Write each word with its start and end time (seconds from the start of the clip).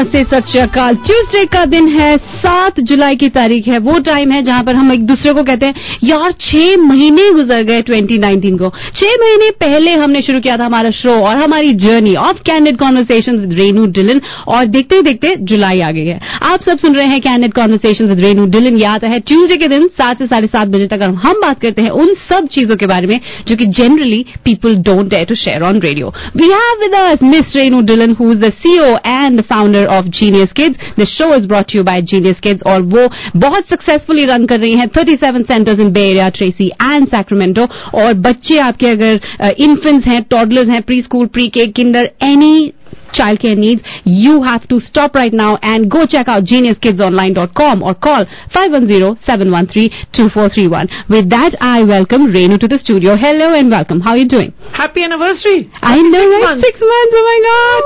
नमस्ते 0.00 0.22
सत 0.24 0.46
श्रीकाल 0.48 0.94
ट्यूजडे 1.06 1.44
का 1.46 1.64
दिन 1.66 1.88
है 1.88 2.16
सात 2.50 2.80
जुलाई 2.80 3.16
की 3.16 3.28
तारीख 3.28 3.66
है। 3.68 3.78
वो 3.78 3.98
टाइम 3.98 4.30
है 4.30 4.42
जहाँ 4.42 4.62
पर 4.64 4.74
हम 4.74 4.92
एक 4.92 5.04
दूसरे 5.06 5.32
को 5.32 5.42
कहते 5.42 5.66
हैं, 5.66 5.74
यार, 6.04 6.32
छह 6.40 6.76
महीने 6.76 7.30
गुजर 7.32 7.62
गए 7.62 7.82
2019 7.82 8.56
को। 8.58 8.68
छह 8.94 9.14
महीने 9.20 9.50
पहले 9.60 9.92
हमने 9.94 10.22
शुरू 10.22 10.40
किया 10.40 10.56
था 10.56 10.64
हमारा 10.64 10.90
शो 10.90 11.10
और 11.10 11.36
हमारी 11.36 11.72
journey 11.74 12.14
of 12.14 12.40
candid 12.46 12.76
conversation 12.76 13.36
with 13.36 13.52
Renu 13.52 13.84
Dhillon 13.98 14.20
और 14.48 14.64
देखते 14.66 14.96
ही 14.96 15.02
देखते 15.02 15.34
जुलाई 15.50 15.80
आ 15.80 15.90
गई 15.90 16.06
है। 16.06 16.18
आप 16.42 16.62
सब 16.62 16.78
सुन 16.78 16.94
रहे 16.94 17.06
हैं 17.06 17.20
candid 17.20 17.52
conversation 17.52 18.06
with 18.06 18.20
Renu 18.20 18.46
Dhillon 18.56 18.76
ये 18.78 18.84
आता 18.86 19.08
है 19.08 19.20
ट्यूजडे 19.20 19.56
के 19.56 19.68
दिन 19.68 19.86
सात 19.98 20.18
से 20.18 20.26
साढ़े 20.26 20.46
सात 20.46 20.68
बजे 20.68 20.86
तक 20.86 21.02
हम 21.24 21.40
बात 21.42 21.60
करते 21.60 21.82
हैं 21.82 21.90
उन 22.02 22.14
सब 22.28 22.48
चीज़ों 22.48 22.76
के 22.76 22.86
बारे 22.86 23.06
में 23.06 23.18
जो 23.48 23.56
कि 23.56 23.66
generally 23.78 24.24
people 24.44 24.74
don't 24.88 25.08
dare 25.10 25.24
to 25.24 25.34
share 25.36 25.62
on 25.62 25.80
radio 25.80 26.12
we 26.36 26.48
have 26.48 26.80
with 26.80 26.94
us 26.94 27.22
miss 27.24 27.56
Renu 27.56 27.80
Dhillon 27.92 28.16
who 28.20 28.30
is 28.32 28.40
the 28.40 28.52
CEO 28.56 28.90
and 29.06 29.40
founder 29.50 29.86
of 29.98 30.06
genius 30.20 30.52
kids 30.56 30.92
this 30.98 31.16
show 31.16 31.34
is 31.34 31.46
brought 31.46 31.74
you 31.74 31.82
by 31.84 32.02
genius 32.12 32.39
kids 32.40 32.62
और 32.66 32.82
वो 32.94 33.08
बहुत 33.36 33.68
successfully 33.68 34.24
run 34.24 34.46
कर 34.46 34.60
रही 34.60 34.72
हैं 34.72 34.86
37 34.88 35.46
centres 35.48 35.80
in 35.80 35.92
bay 35.92 36.00
area 36.00 36.28
Tracy 36.30 36.66
and 36.82 37.06
Sacramento 37.08 37.68
और 37.94 38.14
बच्चे 38.20 38.58
आपके 38.58 38.86
अगर 38.86 39.20
इन्फेंट्स 39.60 40.06
हैं 40.06 40.22
टॉडलर्स 40.30 40.68
हैं 40.68 40.82
preschool 41.02 41.26
pre 41.28 41.48
K 41.48 41.66
kinder 41.72 42.10
any 42.22 42.72
childcare 43.12 43.56
needs, 43.56 43.82
you 44.04 44.42
have 44.42 44.68
to 44.68 44.80
stop 44.80 45.14
right 45.14 45.32
now 45.32 45.56
and 45.62 45.90
go 45.90 46.06
check 46.06 46.28
out 46.28 46.44
geniuskidsonline.com 46.44 47.82
or 47.82 47.94
call 47.94 48.26
510-713-2431. 48.54 51.08
With 51.08 51.30
that, 51.30 51.56
I 51.60 51.82
welcome 51.82 52.26
Renu 52.32 52.58
to 52.60 52.68
the 52.68 52.78
studio. 52.78 53.16
Hello 53.16 53.54
and 53.54 53.70
welcome. 53.70 54.00
How 54.00 54.10
are 54.10 54.18
you 54.18 54.28
doing? 54.28 54.52
Happy 54.72 55.02
anniversary. 55.04 55.70
I 55.82 55.96
know, 56.00 56.20
six 56.20 56.30
right? 56.30 56.42
months. 56.42 56.64
Six 56.66 56.80
months. 56.80 57.14
Oh 57.16 57.24
my 57.30 57.38
God. 57.46 57.82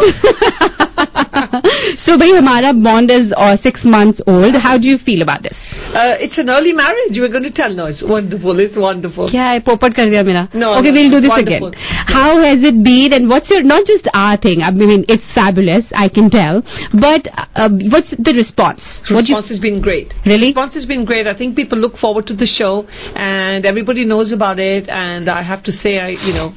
so, 2.04 2.18
bhai, 2.18 2.32
hamara 2.32 2.72
bond 2.82 3.10
is 3.10 3.32
uh, 3.36 3.56
six 3.62 3.84
months 3.84 4.20
old. 4.26 4.56
How 4.56 4.78
do 4.78 4.88
you 4.88 4.98
feel 4.98 5.22
about 5.22 5.42
this? 5.42 5.56
Uh, 5.94 6.18
it's 6.18 6.36
an 6.38 6.50
early 6.50 6.72
marriage. 6.72 7.14
You 7.14 7.22
were 7.22 7.28
going 7.28 7.44
to 7.44 7.52
tell. 7.52 7.72
No, 7.72 7.86
it's 7.86 8.02
wonderful. 8.02 8.58
It's 8.58 8.76
wonderful. 8.76 9.30
Yeah, 9.30 9.54
I 9.54 9.60
popat 9.60 9.94
kar 9.94 10.10
diya 10.10 10.26
mera. 10.26 10.50
No. 10.52 10.74
Okay, 10.78 10.90
no, 10.90 10.98
we'll 10.98 11.14
do 11.14 11.20
this 11.22 11.30
wonderful. 11.30 11.68
again. 11.70 11.78
Yeah. 11.78 12.02
How 12.10 12.42
has 12.42 12.66
it 12.66 12.82
been? 12.82 13.14
And 13.14 13.28
what's 13.28 13.48
your 13.48 13.62
not 13.62 13.86
just 13.86 14.10
our 14.12 14.36
thing? 14.36 14.60
I 14.60 14.72
mean, 14.74 15.06
it's 15.08 15.22
fabulous. 15.34 15.86
I 15.94 16.08
can 16.08 16.30
tell. 16.30 16.66
But 16.90 17.30
uh, 17.54 17.70
what's 17.94 18.10
the 18.10 18.34
response? 18.34 18.82
Response 19.06 19.46
you, 19.46 19.54
has 19.54 19.60
been 19.62 19.80
great. 19.80 20.10
Really? 20.26 20.50
Response 20.50 20.74
has 20.74 20.86
been 20.86 21.04
great. 21.04 21.30
I 21.30 21.38
think 21.38 21.54
people 21.54 21.78
look 21.78 21.94
forward 21.96 22.26
to 22.26 22.34
the 22.34 22.46
show, 22.46 22.82
and 23.14 23.64
everybody 23.64 24.04
knows 24.04 24.32
about 24.32 24.58
it. 24.58 24.90
And 24.90 25.30
I 25.30 25.46
have 25.46 25.62
to 25.64 25.72
say, 25.72 26.02
I 26.02 26.18
you 26.18 26.34
know. 26.34 26.50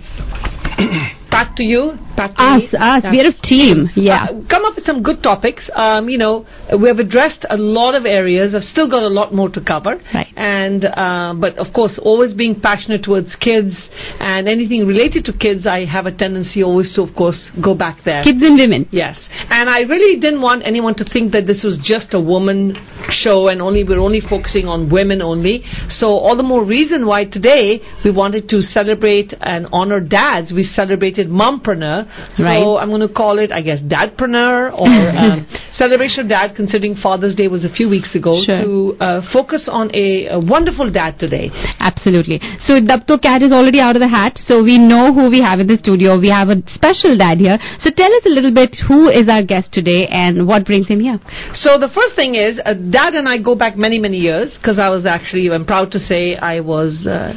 pat 1.30 1.56
to 1.58 1.64
you, 1.64 1.98
pat 2.16 2.36
to 2.36 2.42
us, 2.42 2.62
me. 2.74 2.80
us. 2.80 3.04
We're 3.12 3.30
a 3.30 3.36
team. 3.44 3.90
Yeah. 3.96 4.26
Uh, 4.32 4.48
come 4.50 4.66
up 4.66 4.76
with 4.76 4.86
some 4.86 5.04
good 5.04 5.22
topics. 5.22 5.70
Um, 5.76 6.10
you 6.10 6.18
know, 6.18 6.46
we 6.82 6.88
have 6.88 7.00
addressed 7.00 7.46
a 7.50 7.58
lot 7.58 7.96
of 7.96 8.06
areas. 8.06 8.54
I've 8.56 8.64
still 8.64 8.90
got 8.90 9.04
a 9.04 9.08
lot 9.08 9.34
more 9.34 9.50
to 9.50 9.62
cover. 9.64 10.02
Right. 10.14 10.28
And 10.36 10.84
uh, 10.86 11.34
but 11.40 11.58
of 11.58 11.74
course, 11.74 12.00
always 12.02 12.34
being 12.34 12.59
passionate 12.59 13.04
towards 13.04 13.36
kids 13.38 13.88
and 14.20 14.48
anything 14.48 14.86
related 14.86 15.24
to 15.26 15.34
kids, 15.34 15.66
I 15.66 15.86
have 15.86 16.06
a 16.06 16.12
tendency 16.12 16.64
always 16.64 16.94
to, 16.96 17.04
of 17.04 17.16
course, 17.16 17.52
go 17.64 17.76
back 17.76 18.00
there. 18.04 18.24
kids 18.24 18.42
and 18.42 18.58
women 18.58 18.88
Yes, 18.92 19.18
and 19.50 19.70
I 19.70 19.82
really 19.82 20.20
didn't 20.20 20.42
want 20.42 20.64
anyone 20.66 20.96
to 20.96 21.06
think 21.06 21.32
that 21.32 21.46
this 21.48 21.64
was 21.64 21.80
just 21.84 22.14
a 22.14 22.20
woman 22.22 22.76
show 23.09 23.48
and 23.48 23.62
only 23.62 23.84
we're 23.84 24.00
only 24.00 24.22
focusing 24.22 24.68
on 24.68 24.90
women 24.92 25.22
only. 25.22 25.64
So 25.90 26.08
all 26.08 26.36
the 26.36 26.44
more 26.44 26.66
reason 26.66 27.06
why 27.08 27.26
today 27.26 27.80
we 28.04 28.12
wanted 28.12 28.50
to 28.50 28.62
celebrate 28.62 29.34
and 29.41 29.68
honor 29.72 30.00
dads. 30.02 30.52
We 30.52 30.64
celebrated 30.64 31.28
mompreneur. 31.28 32.06
So 32.36 32.44
Right. 32.44 32.81
I'm 32.81 32.90
going 32.90 33.08
to 33.08 33.14
call 33.14 33.40
it, 33.40 33.52
I 33.52 33.62
guess, 33.62 33.80
dadpreneur 33.81 34.74
or 34.74 34.88
um, 35.18 35.47
celebration 35.74 36.25
of 36.25 36.30
dad. 36.30 36.56
Considering 36.57 36.95
Father's 37.07 37.35
Day 37.35 37.47
was 37.47 37.63
a 37.63 37.69
few 37.79 37.88
weeks 37.95 38.12
ago, 38.19 38.34
Sure. 38.44 38.62
to 38.66 38.97
uh, 39.00 39.22
focus 39.31 39.69
on 39.72 39.90
a, 39.94 40.28
a 40.38 40.40
wonderful 40.40 40.91
dad 40.91 41.19
today. 41.23 41.47
absolutely 41.79 42.38
so 42.68 42.73
Dabto 42.91 43.16
cat 43.22 43.41
is 43.47 43.51
already 43.57 43.79
out 43.79 43.95
of 43.95 44.01
the 44.06 44.12
hat 44.19 44.34
so 44.50 44.63
we 44.63 44.78
know 44.91 45.13
who 45.13 45.29
we 45.29 45.41
have 45.50 45.59
in 45.63 45.67
the 45.67 45.78
studio 45.78 46.19
we 46.19 46.29
have 46.40 46.50
a 46.50 46.57
special 46.79 47.13
dad 47.17 47.38
here 47.38 47.57
so 47.79 47.90
tell 48.01 48.12
us 48.19 48.23
a 48.25 48.34
little 48.38 48.53
bit 48.62 48.75
who 48.88 49.00
is 49.09 49.29
our 49.29 49.44
guest 49.53 49.72
today 49.72 50.07
and 50.09 50.47
what 50.47 50.66
brings 50.66 50.88
him 50.88 51.00
here 51.00 51.19
So 51.53 51.78
the 51.85 51.90
first 51.94 52.16
thing 52.16 52.35
is, 52.35 52.59
uh, 52.66 52.73
Dad 52.73 53.13
and 53.19 53.28
I 53.28 53.35
go 53.50 53.53
back 53.56 53.78
many, 53.78 53.97
many 54.00 54.17
years 54.17 54.57
because 54.57 54.79
I 54.79 54.90
was 54.90 55.06
actually, 55.06 55.50
I'm 55.51 55.66
proud 55.66 55.91
to 55.91 56.00
say, 56.00 56.35
I 56.35 56.59
was 56.62 57.06
uh, 57.06 57.34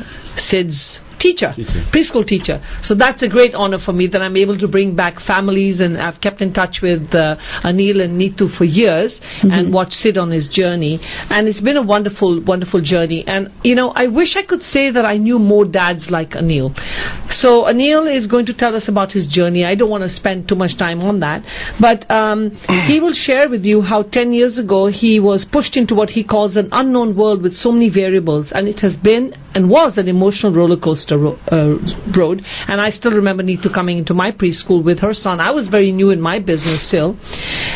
Sid's 0.49 0.79
teacher, 1.21 1.53
preschool 1.93 2.27
teacher. 2.27 2.61
So 2.83 2.95
that's 2.95 3.23
a 3.23 3.29
great 3.29 3.55
honor 3.55 3.79
for 3.85 3.93
me 3.93 4.09
that 4.09 4.23
I'm 4.23 4.37
able 4.37 4.59
to 4.59 4.69
bring 4.69 4.97
back 4.97 5.21
families 5.27 5.81
and 5.81 5.99
I've 5.99 6.21
kept 6.21 6.41
in 6.41 6.53
touch 6.53 6.79
with 6.83 7.15
uh, 7.15 7.37
Anil 7.63 8.01
and 8.01 8.21
Neetu 8.21 8.57
for 8.57 8.65
years 8.65 9.19
and 9.43 9.73
watched 9.73 9.93
Sid 9.93 10.17
on 10.17 10.31
his 10.31 10.49
journey. 10.49 10.99
And 11.03 11.47
it's 11.47 11.61
been 11.61 11.77
a 11.77 11.83
wonderful, 11.83 12.43
wonderful 12.45 12.83
journey. 12.83 13.25
And, 13.27 13.53
you 13.63 13.75
know, 13.75 13.91
I 13.91 14.09
wish 14.09 14.37
I 14.37 14.43
could 14.47 14.63
say 14.63 14.91
that 14.91 15.05
I 15.05 15.19
knew 15.19 15.39
more 15.39 15.65
dads 15.65 16.07
like 16.11 16.31
Anil. 16.31 16.75
So 17.31 17.65
Anil 17.65 18.09
is 18.09 18.27
going 18.27 18.47
to 18.47 18.55
tell 18.55 18.75
us 18.75 18.89
about 18.89 19.13
his 19.13 19.27
journey. 19.27 19.65
I 19.65 19.75
don't 19.75 19.91
want 19.91 20.05
to 20.05 20.11
spend 20.11 20.49
too 20.49 20.57
much 20.57 20.79
time 20.79 21.01
on 21.01 21.21
that. 21.21 21.43
But 21.81 22.11
um, 22.11 22.51
he 22.89 23.01
will 23.01 23.15
share 23.15 23.49
with 23.49 23.65
you 23.65 23.83
how 23.83 24.03
10 24.03 24.33
years 24.33 24.59
ago 24.59 24.89
he 24.89 25.21
was 25.21 25.47
pushed 25.51 25.77
into 25.77 25.95
what 25.95 26.11
he 26.11 26.25
calls 26.25 26.57
an 26.57 26.69
unknown 26.73 27.17
world 27.17 27.43
with 27.43 27.53
so 27.53 27.71
many 27.71 27.91
variables. 27.91 28.53
And 28.53 28.69
it 28.69 28.79
has 28.81 28.97
been 28.97 29.35
and 29.55 29.69
was 29.69 29.99
an 29.99 30.09
emotional 30.09 30.55
roller 30.55 30.81
coaster 30.81 31.10
ro- 31.19 31.39
uh, 31.51 31.77
road. 32.17 32.43
And 32.69 32.81
I 32.81 32.91
still 32.91 33.13
remember 33.13 33.43
Neetu 33.43 33.73
coming 33.73 33.99
into 33.99 34.15
my 34.15 34.33
preschool 34.33 34.85
with 34.85 35.01
her 35.01 35.15
son. 35.15 35.41
I 35.41 35.51
was 35.51 35.69
very 35.69 35.93
new 35.93 36.11
in 36.11 36.21
my 36.21 36.39
business 36.39 36.87
still. 36.89 37.17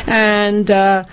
And 0.07 0.71
uh, 0.71 1.05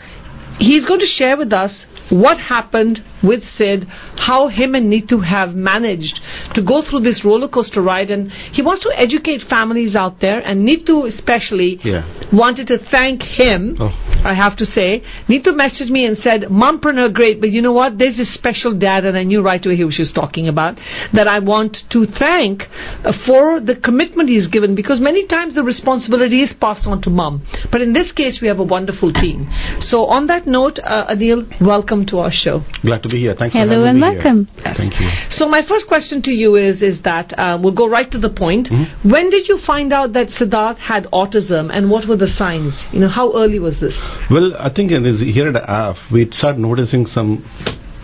he's 0.58 0.86
going 0.86 1.00
to 1.00 1.06
share 1.06 1.38
with 1.38 1.54
us 1.54 1.86
what 2.10 2.38
happened 2.38 3.00
with 3.24 3.42
Sid, 3.56 3.86
how 4.18 4.50
him 4.50 4.76
and 4.76 4.92
Neetu 4.92 5.24
have 5.26 5.56
managed 5.56 6.20
to 6.56 6.62
go 6.62 6.82
through 6.88 7.02
this 7.02 7.24
roller 7.24 7.48
coaster 7.48 7.82
ride, 7.82 8.12
and 8.12 8.30
he 8.52 8.62
wants 8.62 8.84
to 8.84 8.92
educate 8.98 9.42
families 9.50 9.96
out 9.96 10.20
there. 10.20 10.40
And 10.40 10.68
Neetu 10.68 11.08
especially 11.08 11.80
Yeah. 11.84 12.04
wanted 12.34 12.68
to 12.68 12.78
thank 12.78 13.22
him. 13.22 13.78
Oh. 13.80 13.94
I 14.24 14.34
have 14.34 14.58
to 14.58 14.66
say, 14.66 15.02
Neetu 15.28 15.48
messaged 15.48 15.90
me 15.90 16.06
and 16.06 16.18
said, 16.18 16.44
"Mompreneur, 16.50 17.14
great, 17.14 17.40
but 17.40 17.52
you 17.52 17.62
know 17.62 17.74
what? 17.74 17.98
There's 17.98 18.18
this 18.18 18.34
special 18.34 18.78
dad, 18.78 19.06
and 19.06 19.18
I 19.18 19.24
knew 19.24 19.42
right 19.42 19.64
away 19.66 19.78
who 19.78 19.92
she 19.92 20.02
was 20.02 20.12
talking 20.14 20.48
about. 20.48 20.76
That 21.14 21.28
I 21.28 21.40
want 21.40 21.78
to 21.92 22.06
thank 22.06 22.64
uh, 23.04 23.14
for 23.26 23.60
the 23.60 23.76
commitment 23.76 24.30
he's 24.30 24.48
given, 24.48 24.76
because 24.76 25.00
many 25.00 25.28
times 25.28 25.56
the 25.56 25.64
responsibility 25.64 26.42
is 26.42 26.54
passed 26.60 26.88
on 26.88 27.02
to 27.04 27.10
mom, 27.10 27.46
but 27.72 27.82
in 27.82 27.94
this 27.94 28.12
case, 28.12 28.40
we 28.42 28.48
have 28.48 28.60
a 28.60 28.64
wonderful 28.64 29.12
team. 29.14 29.48
So, 29.80 30.06
on 30.06 30.28
that 30.28 30.48
note, 30.48 30.80
uh, 30.84 31.14
Anil, 31.14 31.48
welcome 31.62 32.06
to 32.08 32.20
our 32.20 32.32
show. 32.32 32.62
Glad 32.84 33.04
to 33.04 33.10
be 33.10 33.20
here. 33.20 33.36
Thanks 33.38 33.56
Hello 33.56 33.84
for 33.84 33.90
and 33.90 34.02
having 34.02 34.02
me 34.02 34.22
here. 34.22 34.24
welcome. 34.24 34.48
Thank 34.78 35.00
you. 35.00 35.10
So 35.30 35.48
my 35.48 35.62
first 35.68 35.88
question 35.88 36.22
to 36.24 36.32
you 36.32 36.56
is 36.56 36.82
is 36.82 37.02
that 37.04 37.34
uh, 37.38 37.58
we'll 37.62 37.76
go 37.76 37.88
right 37.90 38.10
to 38.12 38.20
the 38.20 38.30
point. 38.30 38.68
Mm-hmm. 38.72 39.12
When 39.12 39.30
did 39.30 39.48
you 39.48 39.60
find 39.66 39.94
out 39.94 40.14
that 40.14 40.28
Siddharth 40.28 40.78
had 40.78 41.06
autism, 41.12 41.70
and 41.76 41.90
what 41.90 42.08
were 42.08 42.18
the 42.18 42.28
signs? 42.28 42.74
You 42.92 43.00
know, 43.00 43.10
how 43.10 43.34
early 43.36 43.60
was 43.60 43.80
this? 43.80 43.96
Well, 44.30 44.54
I 44.58 44.72
think 44.74 44.92
in 44.92 45.04
this, 45.04 45.22
here 45.22 45.48
at 45.50 45.56
AF, 45.56 45.98
we 46.12 46.30
start 46.32 46.58
noticing 46.58 47.06
some, 47.06 47.44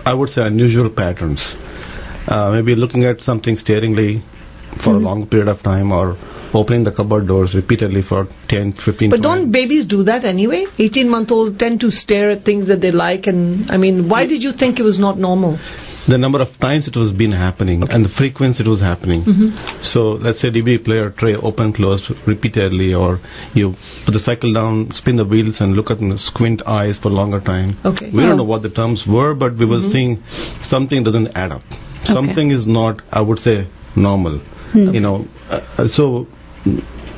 I 0.06 0.14
would 0.14 0.30
say, 0.30 0.42
unusual 0.42 0.90
patterns. 0.90 1.42
Uh, 2.28 2.52
maybe 2.52 2.76
looking 2.76 3.06
at 3.06 3.22
something 3.22 3.56
staringly 3.56 4.24
for 4.84 4.94
Mm-hmm. 4.94 5.06
a 5.06 5.10
long 5.10 5.28
period 5.28 5.48
of 5.48 5.62
time 5.64 5.92
or 5.92 6.18
opening 6.54 6.84
the 6.84 6.92
cupboard 6.92 7.28
doors 7.28 7.56
repeatedly 7.56 8.02
for 8.08 8.28
10, 8.50 8.74
15 8.86 9.10
But 9.10 9.22
don't 9.22 9.52
babies 9.52 9.88
do 9.88 10.04
that 10.04 10.24
anyway? 10.26 10.66
18 10.78 11.10
month 11.10 11.32
old 11.32 11.58
tend 11.58 11.80
to 11.82 11.90
stare 11.90 12.32
at 12.32 12.44
things 12.44 12.68
that 12.68 12.82
they 12.82 12.92
like, 12.92 13.26
and 13.28 13.70
I 13.72 13.78
mean, 13.78 14.10
why 14.10 14.28
did 14.28 14.42
you 14.44 14.52
think 14.58 14.80
it 14.80 14.84
was 14.84 15.00
not 15.00 15.18
normal? 15.18 15.58
The 16.08 16.18
number 16.18 16.42
of 16.42 16.48
times 16.62 16.88
it 16.88 16.96
was 16.96 17.12
been 17.12 17.32
happening 17.32 17.84
and 17.90 18.06
the 18.06 18.10
frequency 18.18 18.64
it 18.64 18.68
was 18.68 18.80
happening. 18.80 19.24
Mm-hmm. 19.24 19.82
So 19.94 20.12
let's 20.26 20.42
say 20.42 20.50
DVD 20.50 20.84
player 20.84 21.10
tray 21.18 21.36
open 21.36 21.74
close 21.74 22.02
repeatedly, 22.26 22.94
or 22.94 23.20
you 23.54 23.76
put 24.06 24.14
the 24.14 24.20
cycle 24.20 24.54
down, 24.54 24.90
spin 24.92 25.18
the 25.18 25.26
wheels, 25.26 25.58
and 25.60 25.74
look 25.74 25.92
at 25.92 26.00
the 26.00 26.14
squint 26.18 26.62
eyes 26.66 26.98
for 27.02 27.10
longer 27.10 27.42
time. 27.42 27.78
Okay. 27.86 28.10
We 28.14 28.24
Oh. 28.24 28.28
don't 28.28 28.38
know 28.38 28.44
what 28.54 28.62
the 28.64 28.70
terms 28.70 29.04
were, 29.08 29.34
but 29.36 29.58
we 29.58 29.66
were 29.66 29.82
seeing 29.92 30.24
something 30.64 31.04
doesn't 31.04 31.30
add 31.36 31.52
up. 31.52 31.62
Something 32.06 32.52
is 32.52 32.66
not, 32.66 33.02
I 33.12 33.22
would 33.22 33.40
say, 33.40 33.68
normal. 33.96 34.40
You 34.74 35.00
know, 35.00 35.26
uh, 35.50 35.88
so. 35.88 36.28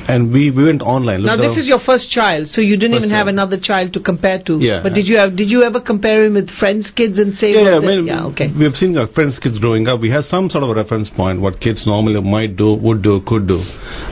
And 0.09 0.33
we, 0.33 0.49
we 0.51 0.63
went 0.65 0.81
online. 0.81 1.23
Now 1.23 1.37
this 1.37 1.55
is 1.57 1.67
your 1.67 1.79
first 1.85 2.09
child, 2.09 2.47
so 2.49 2.61
you 2.61 2.77
didn't 2.77 2.95
even 2.97 3.09
have 3.11 3.25
child. 3.27 3.35
another 3.37 3.59
child 3.61 3.93
to 3.93 3.99
compare 3.99 4.41
to. 4.47 4.57
Yeah. 4.59 4.81
But 4.83 4.93
did 4.93 5.07
you 5.07 5.17
have? 5.17 5.35
Did 5.35 5.49
you 5.49 5.63
ever 5.63 5.79
compare 5.79 6.25
him 6.25 6.33
with 6.33 6.49
friends' 6.59 6.91
kids 6.95 7.19
and 7.19 7.35
say? 7.35 7.53
Yeah, 7.53 7.61
yeah, 7.61 7.79
the- 7.79 7.85
well, 7.85 8.01
yeah. 8.03 8.25
Okay. 8.33 8.47
We 8.57 8.63
have 8.65 8.73
seen 8.75 8.97
our 8.97 9.07
friends' 9.07 9.37
kids 9.39 9.59
growing 9.59 9.87
up. 9.87 10.01
We 10.01 10.09
have 10.11 10.25
some 10.25 10.49
sort 10.49 10.63
of 10.63 10.71
a 10.71 10.75
reference 10.75 11.09
point 11.09 11.41
what 11.41 11.59
kids 11.61 11.85
normally 11.85 12.19
might 12.21 12.57
do, 12.57 12.73
would 12.73 13.01
do, 13.03 13.21
could 13.27 13.47
do. 13.47 13.59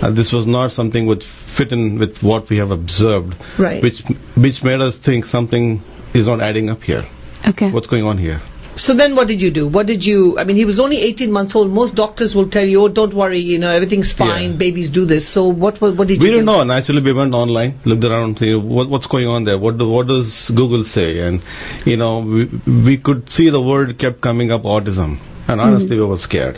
Uh, 0.01 0.11
this 0.13 0.31
was 0.31 0.45
not 0.47 0.71
something 0.71 1.07
which 1.07 1.23
fit 1.57 1.71
in 1.71 1.97
with 1.99 2.17
what 2.21 2.49
we 2.49 2.57
have 2.57 2.71
observed, 2.71 3.33
Right. 3.57 3.81
which 3.81 3.99
which 4.37 4.61
made 4.63 4.79
us 4.79 4.93
think 5.03 5.25
something 5.25 5.81
is 6.13 6.27
not 6.27 6.41
adding 6.41 6.69
up 6.69 6.81
here. 6.81 7.03
Okay. 7.47 7.71
What's 7.71 7.87
going 7.87 8.03
on 8.03 8.17
here? 8.17 8.41
So 8.77 8.95
then 8.95 9.15
what 9.15 9.27
did 9.27 9.41
you 9.41 9.49
do? 9.51 9.67
What 9.67 9.87
did 9.87 10.03
you, 10.03 10.37
I 10.37 10.43
mean, 10.43 10.55
he 10.55 10.63
was 10.63 10.79
only 10.79 10.97
18 11.01 11.31
months 11.31 11.53
old. 11.55 11.71
Most 11.71 11.95
doctors 11.95 12.33
will 12.35 12.47
tell 12.49 12.63
you, 12.65 12.81
oh, 12.83 12.87
don't 12.87 13.15
worry, 13.15 13.39
you 13.39 13.57
know, 13.57 13.69
everything's 13.71 14.13
fine, 14.17 14.51
Yeah. 14.51 14.57
babies 14.57 14.91
do 14.91 15.03
this. 15.05 15.33
So 15.33 15.47
what, 15.47 15.81
what, 15.81 15.97
what 15.97 16.07
did 16.07 16.15
you 16.15 16.19
We 16.21 16.27
you 16.27 16.31
didn't 16.33 16.45
do? 16.45 16.51
know. 16.51 16.63
Naturally, 16.63 17.01
we 17.01 17.11
went 17.11 17.33
online, 17.33 17.79
looked 17.85 18.03
around, 18.03 18.23
and 18.29 18.37
see 18.39 18.53
what, 18.55 18.87
what's 18.89 19.07
going 19.07 19.25
on 19.27 19.45
there. 19.45 19.57
What, 19.57 19.79
do, 19.79 19.89
what 19.89 20.07
does 20.07 20.51
Google 20.55 20.83
say? 20.93 21.19
And 21.19 21.41
you 21.85 21.97
know, 21.97 22.19
we, 22.19 22.45
we 22.85 22.97
could 23.03 23.27
see 23.29 23.49
the 23.49 23.61
word 23.61 23.97
kept 23.99 24.21
coming 24.21 24.51
up, 24.51 24.61
autism. 24.63 25.17
And 25.47 25.59
honestly, 25.59 25.97
we 25.97 26.05
were 26.05 26.17
scared. 26.19 26.57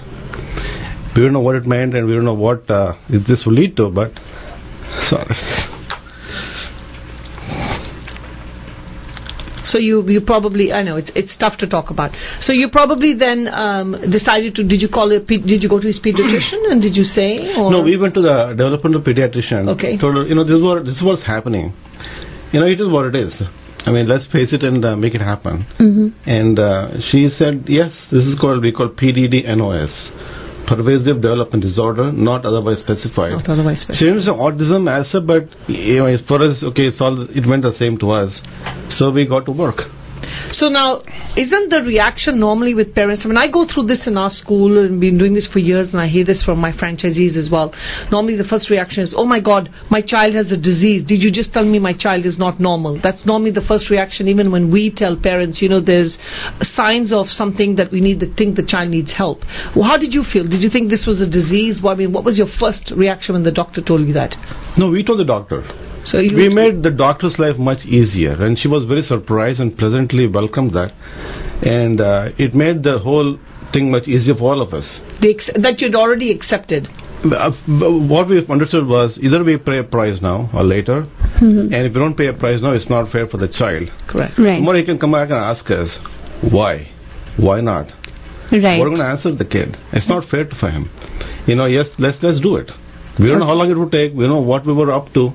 We 1.16 1.22
didn't 1.22 1.34
know 1.34 1.40
what 1.40 1.56
it 1.56 1.66
meant, 1.66 1.96
and 1.96 2.06
we 2.06 2.12
didn't 2.14 2.26
know 2.26 2.34
what 2.34 2.70
uh, 2.70 2.94
this 3.10 3.44
will 3.46 3.54
lead 3.54 3.78
to. 3.78 3.90
But 3.90 4.12
sorry. 5.10 5.36
So 9.70 9.78
you, 9.78 10.04
you 10.10 10.22
probably, 10.22 10.74
I 10.74 10.84
know, 10.84 10.98
it's, 10.98 11.12
it's 11.16 11.38
tough 11.38 11.58
to 11.60 11.68
talk 11.68 11.90
about. 11.90 12.12
So 12.42 12.54
you 12.54 12.70
probably 12.70 13.14
then 13.14 13.48
um, 13.48 13.96
decided 14.12 14.56
to, 14.56 14.64
did 14.68 14.82
you 14.82 14.90
call 14.90 15.12
it, 15.12 15.28
did 15.28 15.62
you 15.62 15.70
go 15.70 15.80
to 15.80 15.88
his 15.88 16.00
pediatrician 16.00 16.72
and 16.72 16.82
did 16.82 16.96
you 16.96 17.04
say? 17.04 17.54
Or? 17.56 17.72
No, 17.72 17.82
we 17.84 17.98
went 17.98 18.14
to 18.16 18.22
the 18.22 18.54
developmental 18.58 19.02
pediatrician. 19.02 19.70
Okay. 19.78 19.98
Told 19.98 20.18
her, 20.18 20.24
you 20.26 20.36
know, 20.36 20.44
this 20.44 20.58
is 20.58 20.64
what 20.64 20.86
this 20.86 20.96
is 20.96 21.04
what's 21.04 21.26
happening. 21.26 21.74
You 22.52 22.60
know, 22.60 22.66
it 22.66 22.80
is 22.82 22.90
what 22.90 23.06
it 23.06 23.16
is. 23.16 23.42
I 23.86 23.92
mean, 23.92 24.10
let's 24.10 24.26
face 24.28 24.52
it 24.54 24.64
and 24.64 24.84
uh, 24.84 24.96
make 24.96 25.16
it 25.16 25.22
happen. 25.22 25.66
Mm-hmm. 25.80 26.30
And 26.30 26.60
uh, 26.60 27.00
she 27.10 27.30
said, 27.30 27.66
yes, 27.68 27.92
this 28.12 28.24
is 28.26 28.38
called 28.40 28.62
we 28.62 28.74
call 28.74 28.90
PDD-NOS, 28.90 30.12
pervasive 30.70 31.22
development 31.22 31.64
disorder, 31.64 32.12
not 32.12 32.46
otherwise 32.46 32.80
specified. 32.80 33.32
Not 33.32 33.50
otherwise 33.50 33.86
She 33.94 34.06
didn't 34.06 34.22
say 34.22 34.32
autism 34.32 34.86
as 34.88 35.12
such, 35.12 35.26
but 35.26 35.50
you 35.68 35.98
know, 35.98 36.06
as 36.06 36.22
far 36.28 36.44
as 36.44 36.64
okay, 36.72 36.84
it's 36.94 37.02
all 37.02 37.24
it 37.24 37.46
went 37.48 37.64
the 37.64 37.74
same 37.74 37.98
to 38.00 38.12
us. 38.12 38.40
So 38.92 39.12
we 39.12 39.26
got 39.28 39.46
to 39.46 39.52
work. 39.52 39.82
So 40.52 40.70
now, 40.70 41.02
isn't 41.38 41.70
the 41.70 41.84
reaction 41.86 42.40
normally 42.40 42.74
with 42.74 42.94
parents? 42.96 43.24
I 43.26 43.28
mean, 43.28 43.38
I 43.38 43.50
go 43.50 43.66
through 43.66 43.88
this 43.88 44.08
in 44.08 44.18
our 44.18 44.32
school 44.32 44.78
and 44.84 45.00
been 45.00 45.18
doing 45.18 45.34
this 45.34 45.48
for 45.48 45.60
years, 45.60 45.90
and 45.94 46.02
I 46.02 46.08
hear 46.08 46.26
this 46.26 46.44
from 46.44 46.60
my 46.60 46.72
franchisees 46.72 47.36
as 47.36 47.50
well. 47.52 47.74
Normally, 48.12 48.36
the 48.36 48.44
first 48.44 48.70
reaction 48.70 49.04
is, 49.04 49.14
"Oh 49.16 49.26
my 49.26 49.40
God, 49.40 49.70
my 49.90 50.02
child 50.02 50.34
has 50.36 50.52
a 50.52 50.58
disease. 50.58 51.04
Did 51.04 51.22
you 51.22 51.32
just 51.32 51.54
tell 51.54 51.66
me 51.66 51.80
my 51.80 51.94
child 51.94 52.26
is 52.26 52.38
not 52.38 52.60
normal?" 52.60 53.00
That's 53.02 53.26
normally 53.26 53.52
the 53.52 53.62
first 53.62 53.90
reaction, 53.90 54.28
even 54.28 54.52
when 54.52 54.72
we 54.72 54.90
tell 54.90 55.16
parents, 55.16 55.62
you 55.62 55.70
know, 55.70 55.80
there's 55.80 56.18
signs 56.62 57.12
of 57.12 57.30
something 57.30 57.76
that 57.76 57.92
we 57.92 58.02
need 58.02 58.20
to 58.20 58.28
think 58.34 58.56
the 58.56 58.64
child 58.64 58.90
needs 58.90 59.12
help. 59.12 59.44
Well, 59.76 59.86
how 59.86 59.98
did 59.98 60.14
you 60.14 60.24
feel? 60.24 60.48
Did 60.48 60.62
you 60.62 60.70
think 60.70 60.90
this 60.90 61.06
was 61.06 61.22
a 61.22 61.28
disease? 61.28 61.82
Well, 61.82 61.94
I 61.94 61.98
mean, 61.98 62.12
what 62.12 62.24
was 62.24 62.38
your 62.38 62.48
first 62.60 62.92
reaction 62.96 63.34
when 63.34 63.44
the 63.44 63.52
doctor 63.52 63.82
told 63.82 64.08
you 64.08 64.14
that? 64.14 64.36
No, 64.78 64.90
we 64.90 65.04
told 65.04 65.20
the 65.20 65.26
doctor. 65.26 65.64
So 66.06 66.20
you 66.20 66.36
we 66.36 66.50
made 66.50 66.84
the 66.84 66.92
doctor's 66.92 67.36
life 67.40 67.58
much 67.58 67.86
easier, 67.86 68.34
and 68.34 68.58
she 68.58 68.68
was 68.68 68.86
very 68.86 69.02
surprised 69.04 69.60
and 69.60 69.78
pleasantly 69.78 70.28
welcomed 70.28 70.74
that, 70.74 70.92
and 71.64 72.00
uh, 72.02 72.30
it 72.38 72.54
made 72.54 72.84
the 72.84 73.00
whole 73.00 73.38
thing 73.74 73.92
much 73.92 74.08
easier 74.08 74.34
for 74.36 74.54
all 74.54 74.62
of 74.62 74.74
us. 74.74 75.00
the 75.22 75.30
ex- 75.30 75.52
that 75.62 75.80
you'd 75.80 75.96
already 75.96 76.32
accepted. 76.32 76.88
Uh, 77.24 77.52
What 78.08 78.30
we 78.30 78.46
understood 78.48 78.88
was 78.88 79.18
either 79.22 79.44
we 79.44 79.58
pay 79.58 79.80
a 79.80 79.84
price 79.84 80.22
now 80.22 80.50
or 80.54 80.64
later, 80.64 81.06
Mm-hmm. 81.40 81.74
and 81.74 81.86
if 81.88 81.94
we 81.94 82.00
don't 82.00 82.16
pay 82.18 82.28
a 82.28 82.34
price 82.34 82.62
now, 82.62 82.74
it's 82.74 82.90
not 82.90 83.12
fair 83.12 83.26
for 83.28 83.38
the 83.38 83.48
child. 83.48 83.88
Correct. 84.08 84.38
Right. 84.38 84.56
Tomorrow 84.60 84.80
he 84.80 84.86
can 84.86 85.00
come 85.00 85.12
back 85.14 85.30
and 85.30 85.38
ask 85.40 85.70
us, 85.72 85.88
why? 86.52 86.88
Why 87.38 87.62
not? 87.62 87.88
Right. 88.52 88.80
We're 88.80 88.90
going 88.90 88.98
to 89.00 89.06
answer 89.06 89.34
the 89.36 89.46
kid. 89.46 89.78
It's 89.94 90.10
not 90.10 90.28
fair 90.30 90.46
for 90.60 90.70
him. 90.70 90.90
You 91.48 91.56
know, 91.56 91.66
yes, 91.66 91.88
let's 92.00 92.18
let's 92.22 92.42
do 92.42 92.56
it. 92.58 92.72
We 93.20 93.28
don't 93.28 93.40
know 93.40 93.46
how 93.46 93.54
long 93.54 93.70
it 93.72 93.78
would 93.78 93.92
take. 93.92 94.12
We 94.14 94.24
don't 94.26 94.34
know 94.42 94.48
what 94.54 94.66
we 94.66 94.74
were 94.74 94.92
up 94.92 95.14
to, 95.14 95.30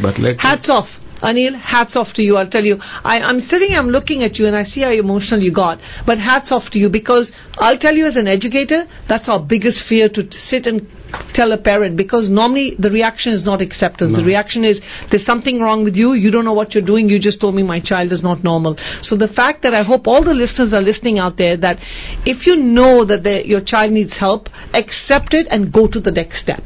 but 0.00 0.18
let 0.18 0.40
Hats 0.40 0.68
off. 0.70 0.88
Anil, 1.22 1.58
hats 1.60 1.96
off 1.96 2.08
to 2.14 2.22
you. 2.22 2.36
I'll 2.36 2.50
tell 2.50 2.64
you, 2.64 2.76
I, 2.80 3.20
I'm 3.20 3.40
sitting, 3.40 3.74
I'm 3.74 3.88
looking 3.88 4.22
at 4.22 4.36
you, 4.36 4.46
and 4.46 4.56
I 4.56 4.64
see 4.64 4.82
how 4.82 4.90
emotional 4.90 5.40
you 5.40 5.54
got. 5.54 5.78
But 6.06 6.18
hats 6.18 6.50
off 6.50 6.70
to 6.72 6.78
you 6.78 6.88
because 6.88 7.32
I'll 7.58 7.78
tell 7.78 7.94
you, 7.94 8.06
as 8.06 8.16
an 8.16 8.26
educator, 8.26 8.84
that's 9.08 9.28
our 9.28 9.40
biggest 9.40 9.84
fear 9.88 10.08
to 10.08 10.30
sit 10.30 10.66
and 10.66 10.86
tell 11.34 11.52
a 11.52 11.58
parent 11.58 11.96
because 11.96 12.28
normally 12.30 12.74
the 12.78 12.90
reaction 12.90 13.32
is 13.32 13.44
not 13.44 13.60
acceptance. 13.60 14.16
The 14.16 14.24
reaction 14.24 14.64
is 14.64 14.80
there's 15.10 15.24
something 15.24 15.60
wrong 15.60 15.84
with 15.84 15.94
you. 15.94 16.14
You 16.14 16.30
don't 16.30 16.44
know 16.44 16.54
what 16.54 16.74
you're 16.74 16.84
doing. 16.84 17.08
You 17.08 17.20
just 17.20 17.40
told 17.40 17.54
me 17.54 17.62
my 17.62 17.80
child 17.80 18.12
is 18.12 18.22
not 18.22 18.42
normal. 18.42 18.76
So 19.02 19.16
the 19.16 19.28
fact 19.28 19.62
that 19.62 19.74
I 19.74 19.82
hope 19.82 20.06
all 20.06 20.24
the 20.24 20.32
listeners 20.34 20.72
are 20.72 20.82
listening 20.82 21.18
out 21.18 21.36
there 21.36 21.56
that 21.58 21.76
if 22.24 22.46
you 22.46 22.56
know 22.56 23.04
that 23.04 23.46
your 23.46 23.60
child 23.64 23.92
needs 23.92 24.16
help, 24.18 24.48
accept 24.72 25.34
it 25.34 25.46
and 25.50 25.72
go 25.72 25.86
to 25.86 26.00
the 26.00 26.10
next 26.10 26.40
step. 26.40 26.62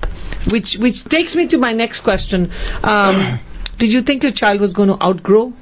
Which 0.51 0.77
which 0.79 1.03
takes 1.11 1.35
me 1.35 1.49
to 1.49 1.59
my 1.59 1.73
next 1.73 2.03
question. 2.05 2.51
Um, 2.83 3.41
did 3.79 3.91
you 3.93 4.03
think 4.03 4.23
your 4.23 4.33
child 4.35 4.61
was 4.61 4.73
going 4.73 4.89
to 4.89 5.03
outgrow 5.03 5.53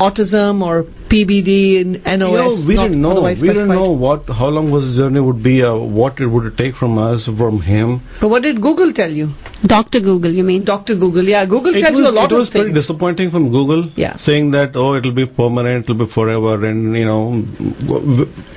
autism 0.00 0.62
or 0.62 0.84
PDD 1.10 1.80
and 1.80 1.92
NOS? 2.04 2.08
You 2.08 2.16
know, 2.18 2.64
we 2.68 2.74
not 2.74 2.82
didn't 2.88 3.02
know. 3.02 3.10
otherwise 3.12 3.38
We 3.40 3.48
didn't 3.48 3.68
know 3.68 3.90
what, 3.92 4.24
how 4.28 4.46
long 4.48 4.70
was 4.70 4.84
his 4.84 4.96
journey 4.96 5.20
would 5.20 5.42
be, 5.42 5.62
uh, 5.62 5.76
what 5.76 6.18
it 6.20 6.26
would 6.26 6.56
take 6.56 6.74
from 6.76 6.96
us, 6.98 7.28
from 7.36 7.60
him. 7.60 8.00
But 8.20 8.28
what 8.30 8.42
did 8.42 8.60
Google 8.62 8.92
tell 8.94 9.10
you? 9.10 9.28
Dr. 9.66 10.00
Google, 10.00 10.32
you 10.32 10.42
mean? 10.42 10.64
Dr. 10.64 10.96
Google, 10.96 11.22
yeah, 11.22 11.44
Google 11.44 11.76
It 11.76 11.80
tells 11.80 11.94
was, 11.94 12.00
you 12.02 12.08
a 12.08 12.16
lot 12.16 12.24
of 12.24 12.30
things. 12.30 12.32
it 12.32 12.38
was 12.40 12.48
of 12.48 12.52
pretty 12.54 12.72
disappointing 12.74 13.30
from 13.30 13.50
Google, 13.52 13.90
Yeah. 13.94 14.16
saying 14.18 14.50
that 14.52 14.72
oh, 14.74 14.96
it'll 14.96 15.14
be 15.14 15.26
permanent, 15.26 15.84
it'll 15.84 16.06
be 16.06 16.12
forever, 16.12 16.64
and 16.66 16.96
you 16.96 17.04
know, 17.04 17.44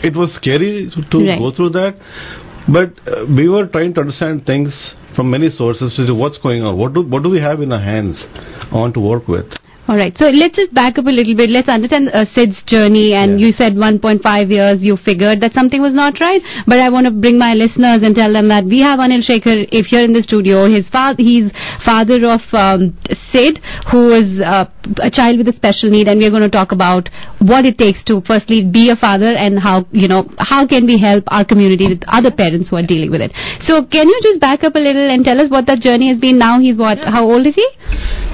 it 0.01 0.15
was 0.15 0.33
scary 0.35 0.89
to, 0.95 1.01
to 1.11 1.17
Right. 1.27 1.37
go 1.37 1.51
through 1.51 1.69
that. 1.71 1.95
But 2.71 2.93
uh, 3.07 3.25
we 3.27 3.47
were 3.47 3.67
trying 3.67 3.93
to 3.95 4.01
understand 4.01 4.45
things 4.45 4.95
from 5.15 5.29
many 5.29 5.49
sources 5.49 5.95
to 5.95 6.05
see 6.07 6.11
what's 6.11 6.37
going 6.39 6.63
on. 6.63 6.77
What 6.77 6.93
do 6.93 7.01
what 7.07 7.23
do 7.23 7.29
we 7.29 7.39
have 7.39 7.61
in 7.61 7.71
our 7.71 7.79
hands 7.79 8.23
on 8.71 8.93
to 8.93 8.99
work 8.99 9.27
with? 9.27 9.45
All 9.87 9.95
right. 9.95 10.17
So 10.17 10.25
let's 10.33 10.55
just 10.55 10.73
back 10.73 10.97
up 10.97 11.05
a 11.05 11.13
little 11.13 11.35
bit. 11.37 11.51
Let's 11.51 11.69
understand 11.69 12.09
uh, 12.09 12.25
Sid's 12.33 12.57
journey. 12.65 13.13
And 13.13 13.39
Yeah. 13.39 13.45
you 13.47 13.51
said 13.51 13.73
1.5 13.75 14.49
years. 14.49 14.81
You 14.81 14.97
figured 14.97 15.41
that 15.41 15.53
something 15.53 15.79
was 15.79 15.93
not 15.93 16.19
right. 16.19 16.41
But 16.65 16.79
I 16.79 16.89
want 16.89 17.05
to 17.05 17.11
bring 17.11 17.37
my 17.37 17.53
listeners 17.53 18.01
and 18.01 18.15
tell 18.15 18.33
them 18.33 18.47
that 18.47 18.65
we 18.65 18.79
have 18.81 18.97
Anil 18.97 19.21
Sekhar 19.21 19.67
if 19.71 19.91
you're 19.91 20.01
in 20.03 20.13
the 20.13 20.23
studio. 20.23 20.65
His 20.67 20.87
father, 20.89 21.21
he's 21.21 21.51
father 21.85 22.17
of 22.25 22.41
um, 22.53 22.97
Sid, 23.31 23.59
who 23.91 24.11
is 24.13 24.41
uh, 24.41 24.65
a 25.03 25.11
child 25.11 25.37
with 25.37 25.49
a 25.49 25.53
special 25.53 25.91
need, 25.91 26.07
and 26.07 26.19
we're 26.19 26.31
going 26.33 26.49
to 26.49 26.49
talk 26.49 26.71
about 26.71 27.07
what 27.39 27.65
it 27.65 27.77
takes 27.77 28.03
to 28.05 28.21
firstly 28.25 28.65
be 28.65 28.89
a 28.89 28.95
father 28.95 29.37
and 29.37 29.59
how 29.59 29.85
you 29.91 30.07
know 30.07 30.25
how 30.39 30.65
can 30.65 30.87
we 30.87 30.97
help 30.99 31.23
our 31.27 31.45
community 31.45 31.87
with 31.87 32.01
other 32.07 32.31
parents 32.31 32.69
who 32.69 32.77
are 32.77 32.85
dealing 32.85 33.11
with 33.11 33.21
it. 33.21 33.31
So 33.69 33.85
can 33.85 34.09
you 34.09 34.19
just 34.23 34.41
back 34.41 34.63
up 34.63 34.73
a 34.73 34.79
little 34.79 35.11
and 35.11 35.23
tell 35.23 35.39
us 35.39 35.51
what 35.51 35.67
that 35.67 35.79
journey 35.79 36.09
has 36.09 36.17
been? 36.19 36.39
Now 36.39 36.59
he's 36.59 36.77
what? 36.77 36.97
How 36.97 37.23
old 37.25 37.45
is 37.45 37.53
he? 37.53 37.67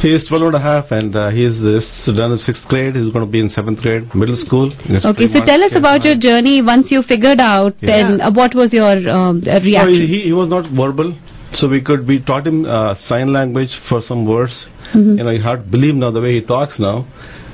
He 0.02 0.10
is 0.14 0.26
12 0.28 0.44
and 0.50 0.56
a 0.56 0.60
half, 0.60 0.86
and 0.92 1.16
uh, 1.16 1.30
he's 1.30 1.54
just 1.62 2.18
done 2.18 2.38
sixth 2.40 2.64
grade. 2.68 2.96
He's 2.96 3.12
going 3.14 3.26
to 3.26 3.32
be 3.32 3.40
in 3.40 3.50
seventh 3.50 3.80
grade, 3.82 4.14
middle 4.16 4.36
school. 4.36 4.72
Okay, 5.12 5.28
so 5.34 5.46
tell 5.46 5.64
us 5.64 5.74
about 5.76 6.04
your 6.04 6.18
journey 6.18 6.62
once 6.64 6.88
you 6.90 7.04
figured 7.08 7.40
out. 7.40 7.76
Yeah. 7.82 7.90
Then 8.10 8.22
uh, 8.22 8.32
what 8.34 8.56
was 8.56 8.74
your 8.74 8.98
um, 9.10 9.44
uh, 9.46 9.60
No, 9.60 9.64
reaction? 9.64 10.08
he, 10.08 10.22
he 10.24 10.34
was 10.34 10.50
not 10.50 10.66
verbal, 10.72 11.14
so 11.54 11.70
we 11.70 11.82
could 11.82 12.08
we 12.08 12.20
taught 12.24 12.48
him 12.48 12.66
uh, 12.66 12.96
sign 13.08 13.32
language 13.32 13.70
for 13.90 14.02
some 14.02 14.28
words. 14.28 14.66
Mhm. 14.96 15.18
You 15.20 15.24
know, 15.24 15.30
you 15.30 15.42
hard 15.42 15.66
to 15.66 15.70
believe 15.70 15.94
now 15.96 16.10
the 16.12 16.22
way 16.22 16.34
he 16.40 16.42
talks 16.42 16.80
now. 16.80 17.06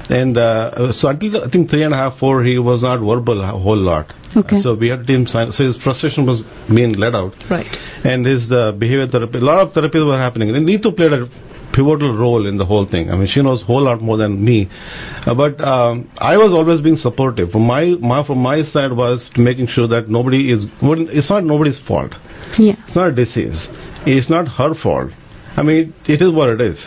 And 0.10 0.38
uh, 0.38 0.94
so 0.94 1.10
until 1.10 1.44
I 1.44 1.50
think 1.50 1.70
three 1.70 1.84
and 1.84 1.94
a 1.94 1.98
half, 1.98 2.18
four, 2.18 2.42
he 2.42 2.58
was 2.58 2.82
not 2.82 3.00
verbal 3.02 3.42
a 3.42 3.48
whole 3.60 3.76
lot. 3.76 4.14
Okay. 4.38 4.62
So 4.62 4.74
we 4.74 4.88
had 4.88 5.06
to 5.06 5.14
him 5.14 5.26
sign. 5.28 5.52
So 5.52 5.66
his 5.68 5.76
frustration 5.84 6.26
was 6.26 6.40
being 6.74 6.94
let 6.94 7.14
out, 7.14 7.34
Right. 7.52 7.68
and 8.06 8.26
his 8.26 8.50
uh, 8.50 8.72
behavior 8.72 9.08
therapy. 9.08 9.40
A 9.40 9.42
lot 9.42 9.60
of 9.60 9.74
therapies 9.74 10.06
were 10.08 10.18
happening. 10.18 10.56
And 10.56 10.66
Neetu 10.66 10.96
played 10.96 11.12
a 11.12 11.28
pivotal 11.78 12.18
role 12.18 12.48
in 12.50 12.58
the 12.58 12.66
whole 12.66 12.88
thing. 12.90 13.12
I 13.12 13.16
mean, 13.16 13.28
she 13.32 13.42
knows 13.44 13.62
a 13.62 13.66
whole 13.66 13.84
lot 13.84 14.02
more 14.02 14.18
than 14.18 14.44
me. 14.44 14.68
Uh, 15.26 15.36
but 15.36 15.62
um, 15.62 16.10
I 16.18 16.36
was 16.38 16.52
always 16.52 16.82
being 16.82 16.96
supportive. 16.98 17.52
From 17.52 17.68
my, 17.68 17.86
my 18.02 18.26
from 18.26 18.40
my 18.40 18.64
side 18.64 18.92
was 18.92 19.30
to 19.36 19.42
making 19.42 19.68
sure 19.68 19.88
that 19.88 20.10
nobody 20.10 20.52
is. 20.52 20.66
It's 20.82 21.30
not 21.30 21.44
nobody's 21.44 21.80
fault. 21.88 22.14
yeah, 22.58 22.74
It's 22.88 22.96
not 22.96 23.10
a 23.10 23.16
disease. 23.16 23.60
It's 24.08 24.30
not 24.30 24.48
her 24.58 24.74
fault. 24.82 25.12
I 25.56 25.64
mean, 25.64 25.94
it 26.06 26.22
is 26.22 26.34
what 26.34 26.50
it 26.50 26.62
is. 26.62 26.80